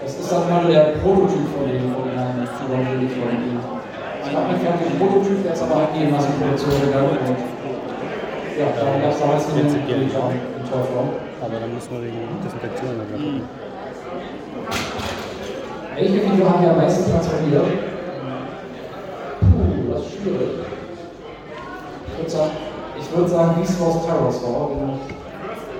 Das 0.03 0.19
ist 0.19 0.33
dann 0.33 0.51
mal 0.51 0.71
der 0.71 0.81
Prototyp 1.01 1.49
von 1.57 1.67
dem 1.67 1.97
originalen 1.97 2.47
Zugang 2.59 2.85
von 2.85 2.99
ihm. 2.99 3.61
Ich 4.27 4.37
habe 4.37 4.49
einen 4.49 4.61
fertigen 4.61 4.99
Prototyp, 4.99 5.45
der 5.45 5.53
ist 5.55 5.63
aber 5.63 5.77
halt 5.77 5.89
in 5.95 6.11
Massenproduktion 6.11 6.81
gegangen. 6.83 7.62
Ja, 8.63 8.69
da 8.79 9.01
gab 9.03 9.11
es 9.11 9.19
damals 9.19 9.47
einen 9.47 9.59
Prinzipiell 9.59 10.03
in 10.03 10.11
schon. 10.11 10.39
Torform. 10.71 11.09
Aber 11.43 11.59
dann 11.59 11.75
müssen 11.75 11.91
wir 11.91 12.03
wegen 12.07 12.23
Desinfektion 12.39 12.95
dann 12.95 13.11
gucken. 13.11 13.43
Welche 15.97 16.15
Video 16.15 16.49
haben 16.49 16.63
wir 16.63 16.71
am 16.71 16.77
meisten 16.77 17.11
transferiert? 17.11 17.67
Puh, 19.41 19.93
das 19.93 20.03
ist 20.07 20.15
schwierig. 20.15 20.63
Ich 22.07 22.19
würde 22.19 22.31
sagen, 22.31 22.51
ich 23.01 23.17
würde 23.17 23.29
sagen 23.29 23.51
Beast 23.59 23.81
Wars 23.81 24.07
Terrorsaur. 24.07 24.71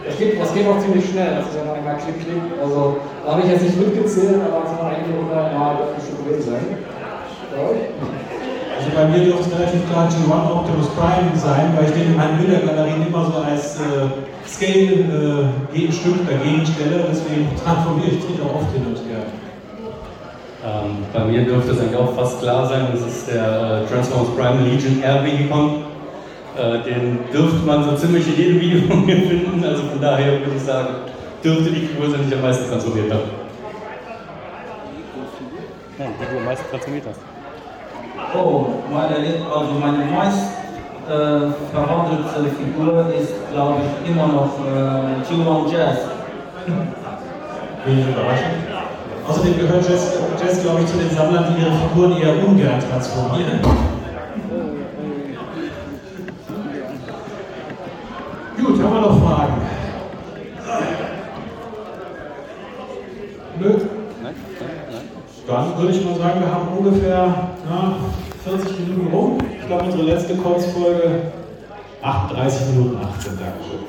Das 0.05 0.19
geht, 0.19 0.41
das 0.41 0.53
geht 0.53 0.67
auch 0.67 0.81
ziemlich 0.81 1.09
schnell, 1.09 1.37
das 1.37 1.47
ist 1.47 1.55
ja 1.55 1.63
noch 1.63 1.79
einmal 1.79 1.95
klick, 2.03 2.19
klick. 2.19 2.43
Also, 2.61 2.97
da 3.25 3.33
habe 3.33 3.43
ich 3.43 3.49
jetzt 3.53 3.63
nicht 3.63 3.79
mitgezählt, 3.79 4.43
aber 4.43 4.67
es 4.67 4.73
noch 4.75 4.91
einige 4.91 5.15
hundert 5.23 5.55
Mal 5.55 5.77
dürften 5.77 6.03
schon 6.03 6.19
gewesen 6.27 6.51
sein. 6.51 6.67
Bei 7.55 7.63
euch? 7.63 7.92
Bei 8.95 9.07
mir 9.07 9.25
dürfte 9.25 9.49
es 9.49 9.59
relativ 9.59 9.89
klar 9.89 10.09
G1 10.09 10.53
Optimus 10.53 10.89
Prime 10.91 11.33
sein, 11.37 11.73
weil 11.77 11.87
ich 11.87 11.93
den 11.93 12.13
in 12.13 12.17
meinen 12.17 12.39
Bildergalerien 12.39 13.07
immer 13.07 13.25
so 13.25 13.39
als 13.39 13.81
äh, 13.81 14.13
Scale-Gegenstück 14.47 16.29
dagegen 16.29 16.67
stelle. 16.67 17.05
Deswegen 17.11 17.49
transformiere 17.57 18.09
ich 18.09 18.21
den 18.21 18.45
auch 18.45 18.57
oft 18.57 18.73
hin 18.73 18.85
und 18.87 18.97
her. 19.09 19.25
Ähm, 20.65 20.99
bei 21.13 21.25
mir 21.25 21.45
dürfte 21.45 21.73
es 21.73 21.81
eigentlich 21.81 21.97
auch 21.97 22.15
fast 22.15 22.41
klar 22.41 22.67
sein, 22.69 22.89
das 22.93 23.01
ist 23.01 23.29
der 23.29 23.83
äh, 23.83 23.87
Transformers 23.87 24.31
Prime 24.37 24.69
Legion 24.69 25.03
R 25.03 25.25
Vehicon. 25.25 25.85
Äh, 26.57 26.85
den 26.85 27.19
dürfte 27.33 27.65
man 27.65 27.83
so 27.85 27.97
ziemlich 27.97 28.29
in 28.29 28.37
jedem 28.37 28.61
Video 28.61 28.81
von 28.89 29.07
mir 29.07 29.17
finden, 29.17 29.65
also 29.65 29.85
von 29.85 30.01
daher 30.01 30.33
würde 30.33 30.53
ich 30.55 30.63
sagen, 30.63 30.89
dürfte 31.43 31.71
die 31.71 31.87
Figur 31.87 32.11
sein, 32.11 32.21
die 32.23 32.29
ich 32.29 32.35
am 32.37 32.43
meisten 32.43 32.69
transformiert 32.69 33.11
habe. 33.11 33.25
Ja, 35.99 36.07
die 36.07 36.33
du 36.33 36.39
am 36.39 36.45
meisten 36.45 36.69
transformiert 36.69 37.05
hast. 37.09 37.32
Oh, 38.35 38.67
meine, 38.93 39.17
also 39.55 39.73
meine 39.81 40.05
meist 40.05 40.53
äh, 41.09 41.53
verwandelte 41.73 42.51
Figur 42.57 43.07
ist, 43.19 43.33
glaube 43.53 43.81
ich, 43.83 44.11
immer 44.11 44.27
noch 44.27 44.59
äh, 44.67 45.23
G1 45.27 45.73
Jazz. 45.73 45.99
Wenig 47.85 48.09
überraschend. 48.09 48.73
Außerdem 49.29 49.59
gehört 49.59 49.89
Jess, 49.89 50.19
Jess 50.41 50.63
glaube 50.63 50.81
ich, 50.81 50.87
zu 50.87 50.97
den 50.99 51.11
Sammlern, 51.11 51.45
die 51.49 51.63
ihre 51.63 51.73
Figuren 51.73 52.17
eher 52.21 52.47
ungern 52.47 52.81
transformieren. 52.91 53.61
Gut, 58.57 58.83
haben 58.83 58.95
wir 58.95 59.01
noch 59.01 59.21
Fragen? 59.23 59.63
Nö? 63.59 63.69
Nein? 63.69 63.81
Nein? 64.23 64.35
Nein? 64.91 65.03
Dann 65.47 65.79
würde 65.79 65.93
ich 65.93 66.05
mal 66.05 66.15
sagen, 66.17 66.41
wir 66.41 66.53
haben 66.53 66.69
ungefähr 66.79 67.35
na, 67.69 67.95
40 68.59 68.79
Minuten 68.81 69.15
rum. 69.15 69.39
Ich 69.61 69.67
glaube, 69.67 69.85
unsere 69.85 70.03
letzte 70.03 70.37
Kurzfolge 70.37 71.33
38 72.03 72.67
Minuten 72.69 72.97
18, 72.97 73.33
Dankeschön. 73.39 73.81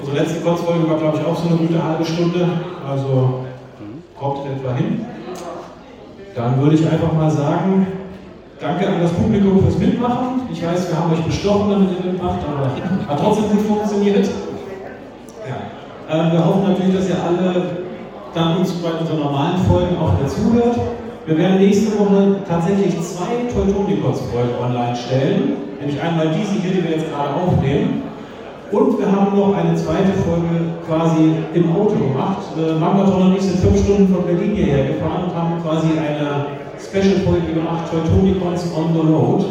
Unsere 0.00 0.16
letzte 0.16 0.40
Kurzfolge 0.40 0.88
war, 0.88 0.98
glaube 0.98 1.18
ich, 1.18 1.26
auch 1.26 1.36
so 1.36 1.48
eine 1.48 1.58
gute 1.58 1.82
halbe 1.82 2.04
Stunde. 2.04 2.48
Also 2.88 3.44
kommt 4.18 4.46
etwa 4.46 4.72
hin. 4.74 5.04
Dann 6.34 6.62
würde 6.62 6.76
ich 6.76 6.90
einfach 6.90 7.12
mal 7.12 7.30
sagen, 7.30 7.86
danke 8.60 8.88
an 8.88 9.02
das 9.02 9.12
Publikum 9.12 9.62
fürs 9.62 9.78
Mitmachen. 9.78 10.48
Ich 10.50 10.64
weiß, 10.64 10.88
wir 10.88 10.98
haben 10.98 11.12
euch 11.12 11.24
bestochen, 11.24 11.70
damit 11.70 11.88
ihr 11.90 12.12
mitmacht, 12.12 12.38
aber 12.48 13.12
hat 13.12 13.20
trotzdem 13.20 13.50
gut 13.50 13.66
funktioniert. 13.66 14.28
Ja. 15.46 16.16
Ähm, 16.16 16.32
wir 16.32 16.44
hoffen 16.44 16.62
natürlich, 16.62 16.94
dass 16.94 17.08
ihr 17.08 17.16
alle 17.22 17.84
dann 18.34 18.58
uns 18.58 18.72
bei 18.72 18.90
unseren 18.92 19.18
normalen 19.20 19.58
Folgen 19.64 19.96
auch 19.98 20.18
wieder 20.18 20.28
zuhört. 20.28 20.76
Wir 21.28 21.36
werden 21.36 21.58
nächste 21.58 21.92
Woche 21.98 22.36
tatsächlich 22.48 22.98
zwei 23.02 23.52
Teutonicons-Folgen 23.52 24.56
online 24.64 24.96
stellen. 24.96 25.58
Nämlich 25.78 26.00
einmal 26.00 26.28
diese 26.28 26.56
hier, 26.56 26.72
die 26.72 26.82
wir 26.82 26.96
jetzt 26.96 27.12
gerade 27.12 27.34
aufnehmen. 27.34 28.00
Und 28.72 28.98
wir 28.98 29.12
haben 29.12 29.36
noch 29.36 29.54
eine 29.54 29.74
zweite 29.76 30.16
Folge 30.24 30.72
quasi 30.88 31.36
im 31.52 31.70
Auto 31.76 31.96
gemacht. 31.96 32.48
Äh, 32.56 32.80
Magmaton 32.80 33.26
und 33.26 33.36
ich 33.36 33.42
sind 33.42 33.60
fünf 33.60 33.78
Stunden 33.78 34.08
von 34.08 34.24
Berlin 34.24 34.54
hierher 34.54 34.86
gefahren 34.86 35.24
und 35.24 35.34
haben 35.34 35.60
quasi 35.60 35.88
eine 36.00 36.56
Special-Folge 36.80 37.52
gemacht, 37.52 37.92
Teutonicons 37.92 38.72
on 38.74 38.94
the 38.94 39.12
Road. 39.12 39.44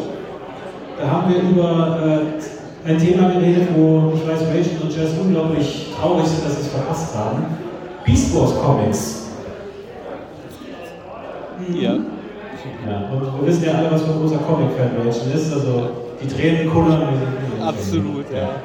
Da 0.99 1.11
haben 1.11 1.31
wir 1.31 1.41
über 1.47 2.25
äh, 2.85 2.89
ein 2.89 2.97
Thema 2.97 3.29
geredet, 3.29 3.67
wo 3.77 4.13
ich 4.15 4.27
weiß, 4.27 4.47
Rachel 4.49 4.81
und 4.81 4.97
Jess 4.97 5.11
unglaublich 5.21 5.93
traurig 5.95 6.25
sind, 6.25 6.43
dass 6.43 6.55
sie 6.55 6.61
es 6.61 6.67
verpasst 6.69 7.15
haben. 7.15 7.45
Beast 8.03 8.35
Wars 8.35 8.55
Comics. 8.59 9.16
Ja. 11.73 11.93
Ja, 12.87 13.09
und 13.11 13.21
wir 13.21 13.47
wissen 13.47 13.65
ja 13.65 13.73
alle, 13.73 13.91
was 13.91 14.01
für 14.01 14.11
ein 14.11 14.19
großer 14.19 14.37
Comic-Fan 14.37 15.07
ist. 15.07 15.53
Also 15.53 15.89
die 16.21 16.27
Tränen 16.27 16.69
kullern. 16.71 17.07
Absolut, 17.61 18.25
ja. 18.31 18.49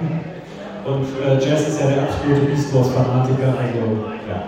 Und 0.85 1.07
äh, 1.25 1.35
Jess 1.35 1.69
ist 1.69 1.81
ja 1.81 1.87
der 1.87 2.03
absolute 2.03 2.41
Beast 2.47 2.75
Wars-Fanatiker. 2.75 3.55
Also, 3.57 3.79
ja. 4.29 4.43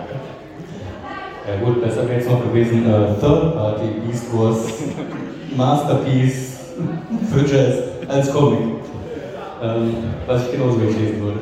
Ja 1.47 1.63
gut, 1.63 1.81
besser 1.81 2.03
wäre 2.07 2.19
jetzt 2.19 2.29
noch 2.29 2.43
gewesen, 2.43 2.85
äh, 2.85 3.19
Third 3.21 3.55
Party 3.55 3.85
Beast 4.05 4.25
Wars 4.33 4.57
Masterpiece 5.55 6.59
für 7.31 7.39
Jazz 7.41 7.83
als 8.09 8.33
Comic. 8.33 8.59
Ähm, 9.61 9.93
was 10.27 10.45
ich 10.45 10.51
genauso 10.51 10.81
weglesen 10.81 11.21
würde. 11.21 11.39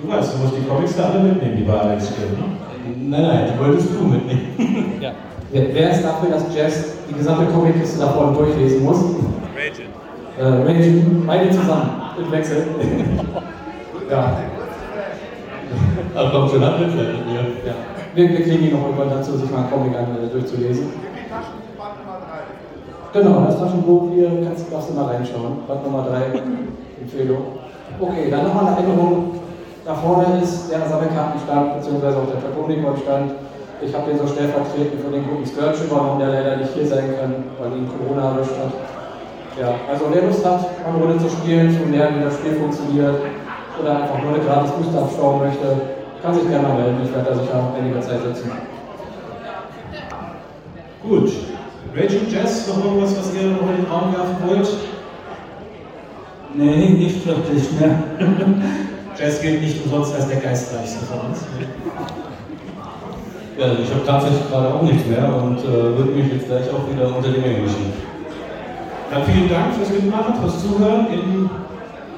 Du 0.00 0.08
weißt, 0.08 0.34
du 0.34 0.38
musst 0.38 0.54
die 0.56 0.68
Comics 0.68 0.96
da 0.96 1.10
alle 1.10 1.20
mitnehmen, 1.24 1.56
die 1.56 1.62
bei 1.64 1.78
Alex 1.78 2.08
stehen. 2.08 2.32
Ne? 2.38 3.08
Nein, 3.08 3.22
nein, 3.22 3.52
die 3.52 3.58
wolltest 3.58 3.88
du 3.90 4.04
mitnehmen. 4.04 4.92
Ja. 5.00 5.12
Wer, 5.52 5.74
wer 5.74 5.90
ist 5.90 6.04
dafür, 6.04 6.30
dass 6.30 6.54
Jess 6.54 6.94
die 7.08 7.14
gesamte 7.14 7.46
Comic-Kiste 7.52 7.98
davon 8.00 8.34
durchlesen 8.34 8.84
muss? 8.84 8.98
Rachel. 9.56 9.86
Äh, 10.38 10.62
Rachel, 10.62 11.02
beide 11.26 11.50
zusammen, 11.50 11.90
im 12.18 12.30
Wechsel. 12.30 12.68
ja. 14.08 14.36
Aber 16.14 16.30
komm 16.30 16.48
schon 16.48 16.62
ab 16.62 16.78
mit 16.78 16.94
mit 16.94 17.26
mir. 17.26 17.40
ja. 17.66 17.74
Wir, 18.14 18.28
wir 18.28 18.42
kriegen 18.42 18.64
ihn 18.64 18.72
noch 18.72 18.86
irgendwann 18.86 19.10
dazu, 19.10 19.36
sich 19.36 19.50
mal 19.50 19.58
einen 19.58 19.70
Comic 19.70 19.96
an, 19.96 20.16
äh, 20.22 20.28
durchzulesen. 20.32 20.88
Genau, 23.12 23.44
das 23.44 23.58
Taschenbuch 23.58 24.10
hier, 24.14 24.30
kannst, 24.44 24.72
darfst 24.72 24.90
du 24.90 24.94
mal 24.94 25.06
reinschauen. 25.06 25.66
Band 25.66 25.84
Nummer 25.84 26.06
3, 26.08 26.40
Empfehlung. 27.02 27.42
Okay, 27.98 28.30
dann 28.30 28.44
nochmal 28.44 28.66
eine 28.68 28.76
Erinnerung 28.86 29.40
Da 29.84 29.94
vorne 29.94 30.40
ist 30.40 30.70
der 30.70 30.86
Sammelkartenstand 30.88 31.80
bzw. 31.80 32.06
auch 32.06 32.30
der 32.30 32.38
Platonikon-Stand. 32.38 33.32
Ich 33.82 33.94
habe 33.94 34.10
den 34.10 34.18
so 34.18 34.26
stellvertretend 34.26 35.00
für 35.00 35.10
den 35.10 35.24
guten 35.24 35.48
übernommen, 35.84 36.20
der 36.20 36.28
leider 36.28 36.56
nicht 36.58 36.74
hier 36.74 36.86
sein 36.86 37.14
kann, 37.18 37.44
weil 37.58 37.78
ihn 37.78 37.88
Corona 37.88 38.32
erwischt 38.32 38.52
hat. 38.60 38.72
Ja, 39.58 39.74
also 39.90 40.06
wer 40.12 40.22
Lust 40.22 40.44
hat, 40.44 40.66
eine 40.86 41.02
Runde 41.02 41.18
zu 41.18 41.30
spielen, 41.30 41.72
zu 41.72 41.90
lernen, 41.90 42.20
wie 42.20 42.24
das 42.24 42.34
Spiel 42.34 42.54
funktioniert 42.54 43.16
oder 43.80 44.02
einfach 44.02 44.22
nur 44.22 44.34
eine 44.34 44.44
gratis 44.44 44.72
Booster 44.72 45.02
abstauben 45.02 45.46
möchte, 45.46 45.80
kann 46.22 46.34
sich 46.34 46.48
gerne 46.48 46.68
mal 46.68 46.76
melden. 46.76 47.00
Ich 47.04 47.14
werde 47.14 47.30
da 47.30 47.34
sicher 47.34 47.72
einige 47.76 48.00
Zeit 48.00 48.22
sitzen. 48.22 48.52
Gut. 51.02 51.32
Raging 51.96 52.28
Jazz, 52.30 52.68
noch 52.68 52.84
irgendwas, 52.84 53.18
was 53.18 53.34
ihr 53.34 53.48
noch 53.48 53.68
in 53.70 53.76
den 53.76 53.86
Raum 53.90 54.14
werfen 54.14 54.36
wollt? 54.46 54.68
Nee, 56.54 56.90
nicht 56.90 57.26
wirklich 57.26 57.72
mehr. 57.80 58.02
Jazz 59.18 59.40
gilt 59.40 59.62
nicht 59.62 59.84
umsonst 59.84 60.14
als 60.14 60.28
der 60.28 60.36
geistreichste 60.36 61.04
von 61.06 61.30
uns. 61.30 61.44
Ja, 63.60 63.66
ich 63.76 63.92
habe 63.92 64.00
tatsächlich 64.06 64.48
gerade 64.48 64.72
auch 64.72 64.80
nichts 64.80 65.04
mehr 65.04 65.28
und 65.36 65.58
äh, 65.58 65.92
würde 65.92 66.12
mich 66.16 66.32
jetzt 66.32 66.46
gleich 66.48 66.64
auch 66.72 66.80
wieder 66.88 67.14
unter 67.14 67.28
die 67.28 67.44
Menge 67.44 67.60
mischen. 67.60 67.92
Dann 69.12 69.22
vielen 69.24 69.50
Dank 69.50 69.74
fürs 69.76 69.90
Mitmachen, 69.90 70.32
fürs 70.40 70.62
Zuhören. 70.64 71.06
In 71.12 71.50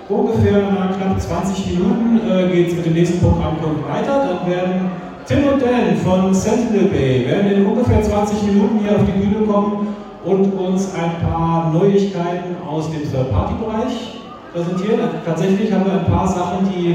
ungefähr 0.08 0.62
knapp 0.62 1.20
20 1.20 1.66
Minuten 1.66 2.20
äh, 2.30 2.46
geht 2.46 2.68
es 2.68 2.76
mit 2.76 2.86
dem 2.86 2.92
nächsten 2.92 3.18
Programmpunkt 3.18 3.82
weiter. 3.90 4.38
Dann 4.38 4.48
werden 4.48 4.90
Tim 5.26 5.38
und 5.52 5.60
Dan 5.60 5.96
von 6.04 6.32
Sentinel 6.32 6.86
Bay 6.90 7.26
werden 7.26 7.50
in 7.50 7.66
ungefähr 7.66 8.00
20 8.00 8.40
Minuten 8.44 8.78
hier 8.78 8.94
auf 8.94 9.02
die 9.02 9.18
Bühne 9.18 9.44
kommen 9.44 9.96
und 10.24 10.44
uns 10.54 10.94
ein 10.94 11.26
paar 11.26 11.72
Neuigkeiten 11.72 12.54
aus 12.70 12.88
dem 12.88 13.02
Third-Party-Bereich 13.02 14.22
präsentieren. 14.52 15.00
Also 15.00 15.16
tatsächlich 15.26 15.72
haben 15.72 15.86
wir 15.86 15.94
ein 15.94 16.06
paar 16.06 16.28
Sachen, 16.28 16.70
die 16.70 16.94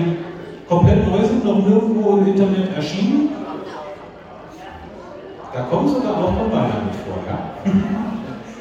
komplett 0.70 1.06
neu 1.06 1.20
sind, 1.26 1.44
noch 1.44 1.68
nirgendwo 1.68 2.16
im 2.16 2.28
Internet 2.28 2.74
erschienen. 2.74 3.28
Da 5.58 5.64
kommt 5.64 5.90
sogar 5.90 6.14
auch 6.18 6.34
Bayern 6.52 6.86
mit 6.86 6.96
vor. 7.02 7.18
Ja? 7.26 7.72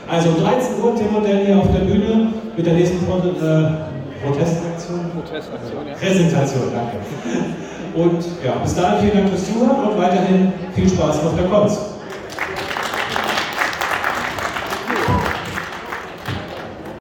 Also 0.09 0.29
um 0.29 0.37
13 0.41 0.81
Uhr 0.81 0.95
Dan 1.21 1.45
hier 1.45 1.59
auf 1.59 1.67
der 1.73 1.81
Bühne 1.81 2.33
mit 2.57 2.65
der 2.65 2.75
nächsten 2.75 2.99
äh, 2.99 3.69
Protestaktion. 4.25 5.11
Protestaktion, 5.13 5.83
ja. 5.89 5.95
Präsentation, 5.95 6.63
danke. 6.73 6.97
Und 8.01 8.25
ja, 8.45 8.53
bis 8.63 8.77
dahin 8.77 9.01
vielen 9.01 9.15
Dank 9.15 9.29
fürs 9.31 9.47
Zuhören 9.47 9.89
und 9.89 9.99
weiterhin 9.99 10.53
viel 10.75 10.87
Spaß 10.89 11.25
auf 11.25 11.35
der 11.35 11.47
Konz. 11.47 11.96